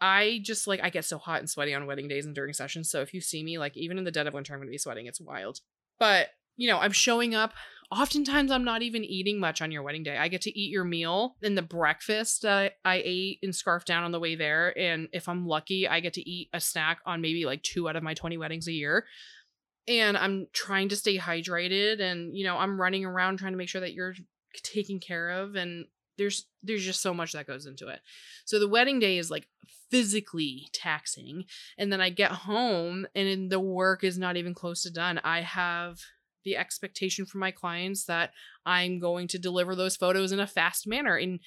I 0.00 0.40
just 0.42 0.66
like 0.66 0.80
I 0.82 0.90
get 0.90 1.04
so 1.04 1.16
hot 1.16 1.38
and 1.38 1.48
sweaty 1.48 1.72
on 1.72 1.86
wedding 1.86 2.08
days 2.08 2.26
and 2.26 2.34
during 2.34 2.52
sessions. 2.52 2.90
So 2.90 3.00
if 3.00 3.14
you 3.14 3.20
see 3.20 3.44
me 3.44 3.58
like 3.58 3.76
even 3.76 3.98
in 3.98 4.04
the 4.04 4.10
dead 4.10 4.26
of 4.26 4.34
winter, 4.34 4.52
I'm 4.52 4.60
gonna 4.60 4.72
be 4.72 4.78
sweating. 4.78 5.06
It's 5.06 5.20
wild. 5.20 5.60
But 6.00 6.30
you 6.56 6.68
know, 6.68 6.78
I'm 6.78 6.92
showing 6.92 7.34
up. 7.34 7.54
Oftentimes, 7.90 8.50
I'm 8.50 8.64
not 8.64 8.80
even 8.80 9.04
eating 9.04 9.38
much 9.38 9.60
on 9.60 9.70
your 9.70 9.82
wedding 9.82 10.02
day. 10.02 10.16
I 10.16 10.28
get 10.28 10.40
to 10.42 10.58
eat 10.58 10.70
your 10.70 10.84
meal 10.84 11.36
and 11.42 11.56
the 11.58 11.62
breakfast 11.62 12.40
that 12.40 12.72
I 12.86 13.02
ate 13.04 13.38
and 13.42 13.54
scarf 13.54 13.84
down 13.84 14.02
on 14.02 14.12
the 14.12 14.20
way 14.20 14.34
there. 14.34 14.76
And 14.78 15.08
if 15.12 15.28
I'm 15.28 15.46
lucky, 15.46 15.86
I 15.86 16.00
get 16.00 16.14
to 16.14 16.28
eat 16.28 16.48
a 16.54 16.60
snack 16.60 17.00
on 17.04 17.20
maybe 17.20 17.44
like 17.44 17.62
two 17.62 17.90
out 17.90 17.96
of 17.96 18.02
my 18.02 18.14
20 18.14 18.38
weddings 18.38 18.66
a 18.66 18.72
year 18.72 19.04
and 19.88 20.16
I'm 20.16 20.46
trying 20.52 20.88
to 20.90 20.96
stay 20.96 21.18
hydrated 21.18 22.00
and 22.00 22.36
you 22.36 22.44
know 22.44 22.56
I'm 22.56 22.80
running 22.80 23.04
around 23.04 23.38
trying 23.38 23.52
to 23.52 23.58
make 23.58 23.68
sure 23.68 23.80
that 23.80 23.94
you're 23.94 24.14
taken 24.62 25.00
care 25.00 25.30
of 25.30 25.54
and 25.54 25.86
there's 26.18 26.46
there's 26.62 26.84
just 26.84 27.00
so 27.00 27.14
much 27.14 27.32
that 27.32 27.46
goes 27.46 27.66
into 27.66 27.88
it. 27.88 28.00
So 28.44 28.58
the 28.58 28.68
wedding 28.68 28.98
day 28.98 29.18
is 29.18 29.30
like 29.30 29.48
physically 29.90 30.68
taxing 30.72 31.44
and 31.78 31.92
then 31.92 32.00
I 32.00 32.10
get 32.10 32.30
home 32.30 33.06
and 33.14 33.50
the 33.50 33.60
work 33.60 34.04
is 34.04 34.18
not 34.18 34.36
even 34.36 34.54
close 34.54 34.82
to 34.82 34.90
done. 34.90 35.20
I 35.24 35.40
have 35.40 36.00
the 36.44 36.56
expectation 36.56 37.24
from 37.24 37.40
my 37.40 37.50
clients 37.50 38.04
that 38.04 38.30
I'm 38.66 38.98
going 38.98 39.28
to 39.28 39.38
deliver 39.38 39.74
those 39.74 39.96
photos 39.96 40.32
in 40.32 40.40
a 40.40 40.46
fast 40.46 40.86
manner 40.86 41.16
and 41.16 41.40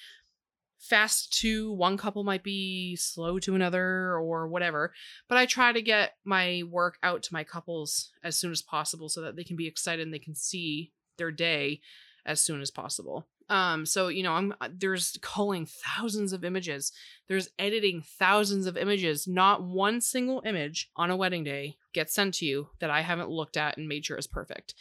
fast 0.78 1.34
to 1.34 1.72
one 1.74 1.98
couple 1.98 2.24
might 2.24 2.44
be 2.44 2.96
slow 2.96 3.40
to 3.40 3.56
another 3.56 4.16
or 4.18 4.48
whatever 4.48 4.94
but 5.28 5.38
i 5.38 5.46
try 5.46 5.72
to 5.72 5.82
get 5.82 6.16
my 6.24 6.64
work 6.70 6.98
out 7.02 7.24
to 7.24 7.34
my 7.34 7.44
couples 7.44 8.12
as 8.24 8.38
soon 8.38 8.52
as 8.52 8.62
possible 8.62 9.10
so 9.10 9.22
that 9.22 9.36
they 9.36 9.44
can 9.44 9.56
be 9.56 9.68
excited 9.68 10.06
and 10.06 10.14
they 10.14 10.20
can 10.20 10.36
see 10.36 10.92
their 11.18 11.32
day 11.32 11.82
as 12.26 12.42
soon 12.42 12.62
as 12.62 12.72
possible. 12.72 13.28
Um 13.50 13.86
so 13.86 14.08
you 14.08 14.24
know 14.24 14.34
i'm 14.34 14.54
uh, 14.60 14.70
there's 14.74 15.18
culling 15.22 15.68
thousands 15.68 16.34
of 16.34 16.44
images. 16.44 16.92
There's 17.28 17.50
editing 17.60 18.02
thousands 18.02 18.66
of 18.66 18.76
images. 18.76 19.28
Not 19.28 19.64
one 19.64 20.02
single 20.02 20.42
image 20.46 20.90
on 20.96 21.12
a 21.12 21.16
wedding 21.16 21.44
day 21.44 21.78
gets 21.94 22.14
sent 22.14 22.34
to 22.36 22.46
you 22.46 22.70
that 22.80 22.90
i 22.90 23.02
haven't 23.02 23.30
looked 23.30 23.56
at 23.56 23.78
and 23.78 23.88
made 23.88 24.06
sure 24.06 24.18
is 24.18 24.28
perfect 24.28 24.74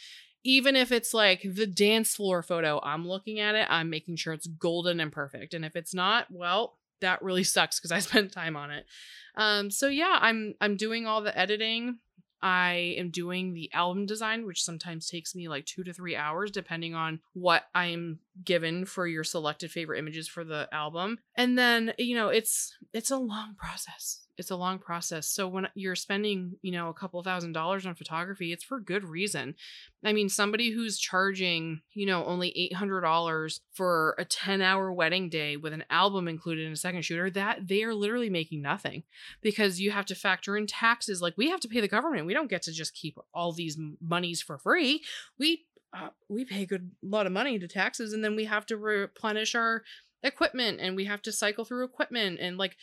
even 0.44 0.76
if 0.76 0.92
it's 0.92 1.14
like 1.14 1.42
the 1.42 1.66
dance 1.66 2.14
floor 2.14 2.42
photo, 2.42 2.80
I'm 2.82 3.08
looking 3.08 3.40
at 3.40 3.54
it, 3.54 3.66
I'm 3.70 3.90
making 3.90 4.16
sure 4.16 4.34
it's 4.34 4.46
golden 4.46 5.00
and 5.00 5.10
perfect. 5.10 5.54
And 5.54 5.64
if 5.64 5.74
it's 5.74 5.94
not, 5.94 6.26
well, 6.30 6.76
that 7.00 7.22
really 7.22 7.44
sucks 7.44 7.80
because 7.80 7.92
I 7.92 7.98
spent 8.00 8.32
time 8.32 8.56
on 8.56 8.70
it. 8.70 8.86
Um, 9.36 9.70
so 9.70 9.88
yeah, 9.88 10.18
I'm 10.20 10.54
I'm 10.60 10.76
doing 10.76 11.06
all 11.06 11.22
the 11.22 11.36
editing. 11.36 11.98
I 12.42 12.94
am 12.98 13.08
doing 13.08 13.54
the 13.54 13.72
album 13.72 14.04
design, 14.04 14.44
which 14.44 14.62
sometimes 14.62 15.08
takes 15.08 15.34
me 15.34 15.48
like 15.48 15.64
two 15.64 15.82
to 15.82 15.94
three 15.94 16.14
hours, 16.14 16.50
depending 16.50 16.94
on 16.94 17.20
what 17.32 17.64
I'm 17.74 18.18
given 18.44 18.84
for 18.84 19.06
your 19.06 19.24
selected 19.24 19.70
favorite 19.70 19.98
images 19.98 20.28
for 20.28 20.44
the 20.44 20.68
album. 20.70 21.20
And 21.36 21.58
then, 21.58 21.94
you 21.98 22.14
know, 22.14 22.28
it's 22.28 22.76
it's 22.92 23.10
a 23.10 23.16
long 23.16 23.54
process 23.56 24.23
it's 24.36 24.50
a 24.50 24.56
long 24.56 24.78
process. 24.78 25.28
So 25.28 25.46
when 25.46 25.68
you're 25.74 25.94
spending, 25.94 26.56
you 26.62 26.72
know, 26.72 26.88
a 26.88 26.94
couple 26.94 27.22
thousand 27.22 27.52
dollars 27.52 27.86
on 27.86 27.94
photography, 27.94 28.52
it's 28.52 28.64
for 28.64 28.80
good 28.80 29.04
reason. 29.04 29.54
I 30.04 30.12
mean, 30.12 30.28
somebody 30.28 30.70
who's 30.70 30.98
charging, 30.98 31.82
you 31.92 32.06
know, 32.06 32.24
only 32.24 32.70
$800 32.74 33.60
for 33.72 34.14
a 34.18 34.24
10-hour 34.24 34.92
wedding 34.92 35.28
day 35.28 35.56
with 35.56 35.72
an 35.72 35.84
album 35.88 36.28
included 36.28 36.66
in 36.66 36.72
a 36.72 36.76
second 36.76 37.02
shooter, 37.02 37.30
that 37.30 37.68
they 37.68 37.82
are 37.84 37.94
literally 37.94 38.30
making 38.30 38.60
nothing 38.60 39.04
because 39.40 39.80
you 39.80 39.90
have 39.92 40.06
to 40.06 40.14
factor 40.14 40.56
in 40.56 40.66
taxes. 40.66 41.22
Like 41.22 41.34
we 41.36 41.50
have 41.50 41.60
to 41.60 41.68
pay 41.68 41.80
the 41.80 41.88
government. 41.88 42.26
We 42.26 42.34
don't 42.34 42.50
get 42.50 42.62
to 42.62 42.72
just 42.72 42.94
keep 42.94 43.18
all 43.32 43.52
these 43.52 43.78
monies 44.00 44.42
for 44.42 44.58
free. 44.58 45.02
We 45.38 45.64
uh, 45.96 46.08
we 46.28 46.44
pay 46.44 46.62
a 46.62 46.66
good 46.66 46.90
lot 47.02 47.26
of 47.26 47.32
money 47.32 47.56
to 47.56 47.68
taxes 47.68 48.12
and 48.12 48.24
then 48.24 48.34
we 48.34 48.46
have 48.46 48.66
to 48.66 48.76
replenish 48.76 49.54
our 49.54 49.84
equipment 50.24 50.80
and 50.80 50.96
we 50.96 51.04
have 51.04 51.22
to 51.22 51.30
cycle 51.30 51.64
through 51.64 51.84
equipment 51.84 52.40
and 52.40 52.58
like 52.58 52.76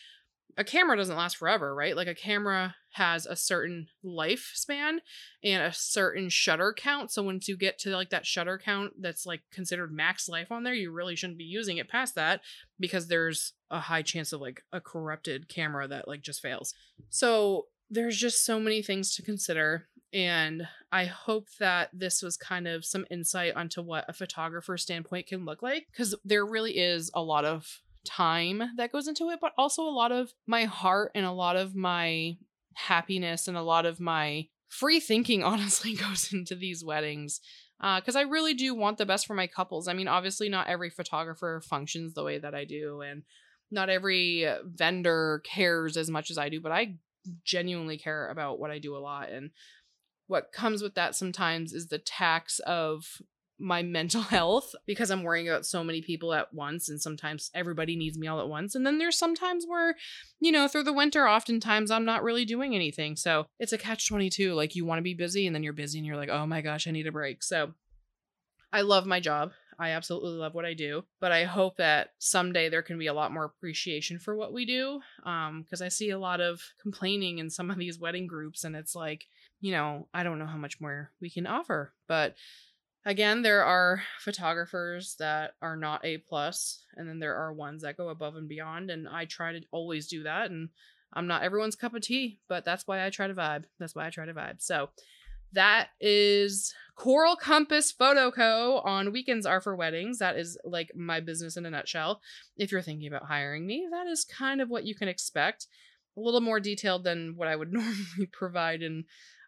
a 0.58 0.64
camera 0.64 0.98
doesn't 0.98 1.16
last 1.16 1.38
forever, 1.38 1.74
right? 1.74 1.96
Like 1.96 2.08
a 2.08 2.16
camera 2.16 2.76
has 2.94 3.26
a 3.26 3.36
certain 3.36 3.88
lifespan 4.04 4.98
and 5.44 5.64
a 5.64 5.74
certain 5.74 6.30
shutter 6.30 6.74
count. 6.74 7.12
So 7.12 7.24
once 7.24 7.48
you 7.48 7.56
get 7.56 7.80
to 7.80 7.92
like 7.92 8.10
that 8.10 8.26
shutter 8.26 8.58
count 8.58 8.94
that's 9.02 9.26
like 9.26 9.42
considered 9.52 9.94
max 9.94 10.28
life 10.28 10.52
on 10.52 10.64
there, 10.64 10.74
you 10.74 10.92
really 10.92 11.16
shouldn't 11.16 11.38
be 11.38 11.46
using 11.46 11.78
it 11.78 11.90
past 11.90 12.16
that 12.16 12.42
because 12.80 13.08
there's 13.08 13.54
a 13.70 13.80
high 13.80 14.02
chance 14.02 14.34
of 14.34 14.42
like 14.42 14.64
a 14.74 14.82
corrupted 14.82 15.48
camera 15.48 15.88
that 15.88 16.08
like 16.08 16.22
just 16.22 16.42
fails. 16.42 16.74
So 17.10 17.68
there's 17.90 18.18
just 18.18 18.46
so 18.46 18.60
many 18.60 18.82
things 18.82 19.16
to 19.16 19.22
consider. 19.22 19.88
And 20.14 20.68
I 20.92 21.06
hope 21.06 21.48
that 21.60 21.90
this 21.94 22.22
was 22.22 22.36
kind 22.36 22.68
of 22.68 22.86
some 22.86 23.06
insight 23.10 23.56
onto 23.56 23.82
what 23.82 24.06
a 24.10 24.14
photographer 24.14 24.78
standpoint 24.78 25.28
can 25.28 25.46
look 25.46 25.62
like 25.62 25.88
because 25.92 26.16
there 26.26 26.46
really 26.46 26.78
is 26.78 27.10
a 27.14 27.22
lot 27.22 27.46
of 27.46 27.82
time 28.06 28.62
that 28.78 28.92
goes 28.92 29.08
into 29.08 29.30
it, 29.30 29.40
but 29.42 29.54
also 29.58 29.84
a 29.84 29.90
lot 29.90 30.12
of 30.12 30.34
my 30.48 30.66
heart 30.66 31.12
and 31.16 31.26
a 31.26 31.32
lot 31.32 31.56
of 31.56 31.76
my 31.76 32.38
happiness 32.74 33.48
and 33.48 33.58
a 33.58 33.62
lot 33.62 33.86
of 33.86 34.00
my 34.00 34.48
free 34.70 35.00
thinking 35.00 35.44
honestly 35.52 35.94
goes 35.94 36.32
into 36.34 36.56
these 36.56 36.84
weddings 36.84 37.42
Uh, 37.82 38.00
because 38.00 38.16
uh, 38.16 38.20
I 38.20 38.24
really 38.24 38.54
do 38.54 38.76
want 38.76 38.98
the 38.98 39.06
best 39.06 39.26
for 39.26 39.34
my 39.34 39.48
couples. 39.48 39.88
I 39.88 39.94
mean, 39.94 40.08
obviously, 40.08 40.50
not 40.50 40.68
every 40.68 40.90
photographer 40.90 41.62
functions 41.68 42.14
the 42.14 42.24
way 42.24 42.38
that 42.38 42.54
I 42.54 42.64
do, 42.64 43.02
and 43.02 43.24
not 43.72 43.90
every 43.90 44.48
vendor 44.64 45.42
cares 45.44 45.98
as 45.98 46.10
much 46.10 46.30
as 46.30 46.38
I 46.38 46.50
do, 46.50 46.62
but 46.62 46.72
I 46.72 46.98
genuinely 47.44 47.98
care 47.98 48.30
about 48.30 48.60
what 48.60 48.72
I 48.72 48.80
do 48.80 48.96
a 48.96 49.00
lot. 49.00 49.30
And 49.30 49.52
what 50.28 50.52
comes 50.52 50.82
with 50.82 50.96
that 50.96 51.16
sometimes 51.16 51.74
is 51.74 51.88
the 51.88 51.98
tax 51.98 52.60
of 52.60 53.22
my 53.62 53.84
mental 53.84 54.22
health 54.36 54.74
because 54.86 55.12
I'm 55.12 55.24
worrying 55.24 55.48
about 55.48 55.66
so 55.66 55.84
many 55.84 56.02
people 56.02 56.34
at 56.34 56.54
once 56.54 56.90
and 56.90 57.02
sometimes 57.02 57.52
everybody 57.54 57.96
needs 57.96 58.18
me 58.18 58.28
all 58.28 58.40
at 58.40 58.50
once. 58.50 58.76
And 58.76 58.86
then 58.86 58.98
there's 58.98 59.18
sometimes 59.18 59.66
where, 59.68 59.96
you 60.40 60.52
know, 60.52 60.68
through 60.68 60.84
the 60.84 60.94
winter 60.94 61.28
oftentimes 61.28 61.92
I'm 61.92 62.06
not 62.06 62.24
really 62.24 62.46
doing 62.46 62.76
anything. 62.76 63.16
So 63.16 63.46
it's 63.60 63.74
a 63.74 63.78
catch 63.78 64.08
22 64.08 64.54
like 64.54 64.76
you 64.76 64.86
want 64.86 65.00
to 65.00 65.04
be 65.04 65.14
busy 65.14 65.46
and 65.46 65.56
then 65.56 65.64
you're 65.64 65.74
busy 65.74 66.00
and 66.00 66.06
you're 66.06 66.18
like, 66.18 66.30
"Oh 66.30 66.46
my 66.46 66.62
gosh, 66.62 66.88
I 66.88 66.92
need 66.92 67.08
a 67.08 67.12
break." 67.12 67.44
So 67.44 67.74
I 68.74 68.82
love 68.82 69.06
my 69.06 69.20
job. 69.20 69.52
I 69.82 69.90
absolutely 69.90 70.38
love 70.38 70.54
what 70.54 70.66
I 70.66 70.76
do, 70.76 71.06
but 71.20 71.32
I 71.32 71.44
hope 71.44 71.78
that 71.78 72.10
someday 72.20 72.70
there 72.70 72.84
can 72.84 73.00
be 73.00 73.08
a 73.08 73.14
lot 73.16 73.32
more 73.32 73.46
appreciation 73.46 74.20
for 74.20 74.36
what 74.36 74.54
we 74.54 74.64
do. 74.64 75.02
Um, 75.26 75.64
because 75.64 75.82
I 75.82 75.88
see 75.88 76.12
a 76.12 76.20
lot 76.20 76.40
of 76.40 76.62
complaining 76.80 77.40
in 77.40 77.50
some 77.50 77.72
of 77.72 77.80
these 77.80 78.00
wedding 78.00 78.28
groups, 78.28 78.64
and 78.64 78.76
it's 78.76 78.94
like, 78.94 79.26
you 79.60 79.72
know, 79.72 80.08
I 80.14 80.22
don't 80.22 80.38
know 80.38 80.46
how 80.46 80.58
much 80.58 80.80
more 80.80 81.12
we 81.20 81.32
can 81.32 81.48
offer. 81.48 81.94
But 82.08 82.36
again, 83.06 83.42
there 83.42 83.64
are 83.64 84.04
photographers 84.20 85.16
that 85.20 85.56
are 85.62 85.76
not 85.76 86.06
A 86.06 86.18
plus, 86.18 86.84
and 86.96 87.08
then 87.08 87.20
there 87.20 87.36
are 87.36 87.54
ones 87.54 87.84
that 87.84 87.98
go 87.98 88.10
above 88.10 88.36
and 88.36 88.48
beyond, 88.48 88.90
and 88.90 89.08
I 89.08 89.26
try 89.26 89.54
to 89.54 89.62
always 89.72 90.08
do 90.08 90.24
that. 90.24 90.52
And 90.52 90.70
I'm 91.14 91.28
not 91.28 91.44
everyone's 91.44 91.76
cup 91.76 91.94
of 91.94 92.02
tea, 92.02 92.40
but 92.48 92.66
that's 92.66 92.88
why 92.88 93.06
I 93.06 93.10
try 93.10 93.28
to 93.28 93.34
vibe. 93.34 93.66
That's 93.80 93.96
why 93.96 94.08
I 94.08 94.10
try 94.10 94.26
to 94.26 94.34
vibe. 94.34 94.62
So 94.62 94.90
that 95.54 95.90
is 96.00 96.74
Coral 96.96 97.36
Compass 97.36 97.92
Photo 97.92 98.32
Co. 98.32 98.78
on 98.86 99.12
Weekends 99.12 99.46
Are 99.46 99.60
for 99.60 99.76
Weddings. 99.76 100.20
That 100.20 100.38
is 100.38 100.58
like 100.64 100.92
my 100.96 101.20
business 101.20 101.58
in 101.58 101.66
a 101.66 101.70
nutshell. 101.70 102.22
If 102.58 102.72
you're 102.72 102.82
thinking 102.82 103.08
about 103.08 103.28
hiring 103.28 103.66
me, 103.66 103.88
that 103.92 104.08
is 104.08 104.24
kind 104.24 104.62
of 104.62 104.70
what 104.70 104.86
you 104.86 104.96
can 104.96 105.10
expect. 105.10 105.68
A 106.16 106.22
little 106.22 106.42
more 106.42 106.60
detailed 106.60 107.04
than 107.04 107.34
what 107.36 107.48
I 107.48 107.56
would 107.56 107.74
normally 107.74 108.28
provide 108.32 108.82
in 108.82 109.06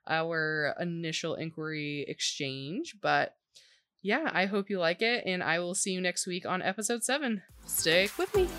our 0.08 0.76
initial 0.80 1.36
inquiry 1.36 2.06
exchange. 2.08 2.98
But 3.02 3.36
yeah, 4.04 4.30
I 4.34 4.46
hope 4.46 4.70
you 4.70 4.80
like 4.80 5.02
it, 5.02 5.24
and 5.26 5.42
I 5.42 5.60
will 5.60 5.74
see 5.74 5.92
you 5.92 6.02
next 6.02 6.28
week 6.28 6.46
on 6.46 6.62
episode 6.62 7.04
seven. 7.04 7.42
Stick 7.66 8.16
with 8.18 8.36
me. 8.36 8.50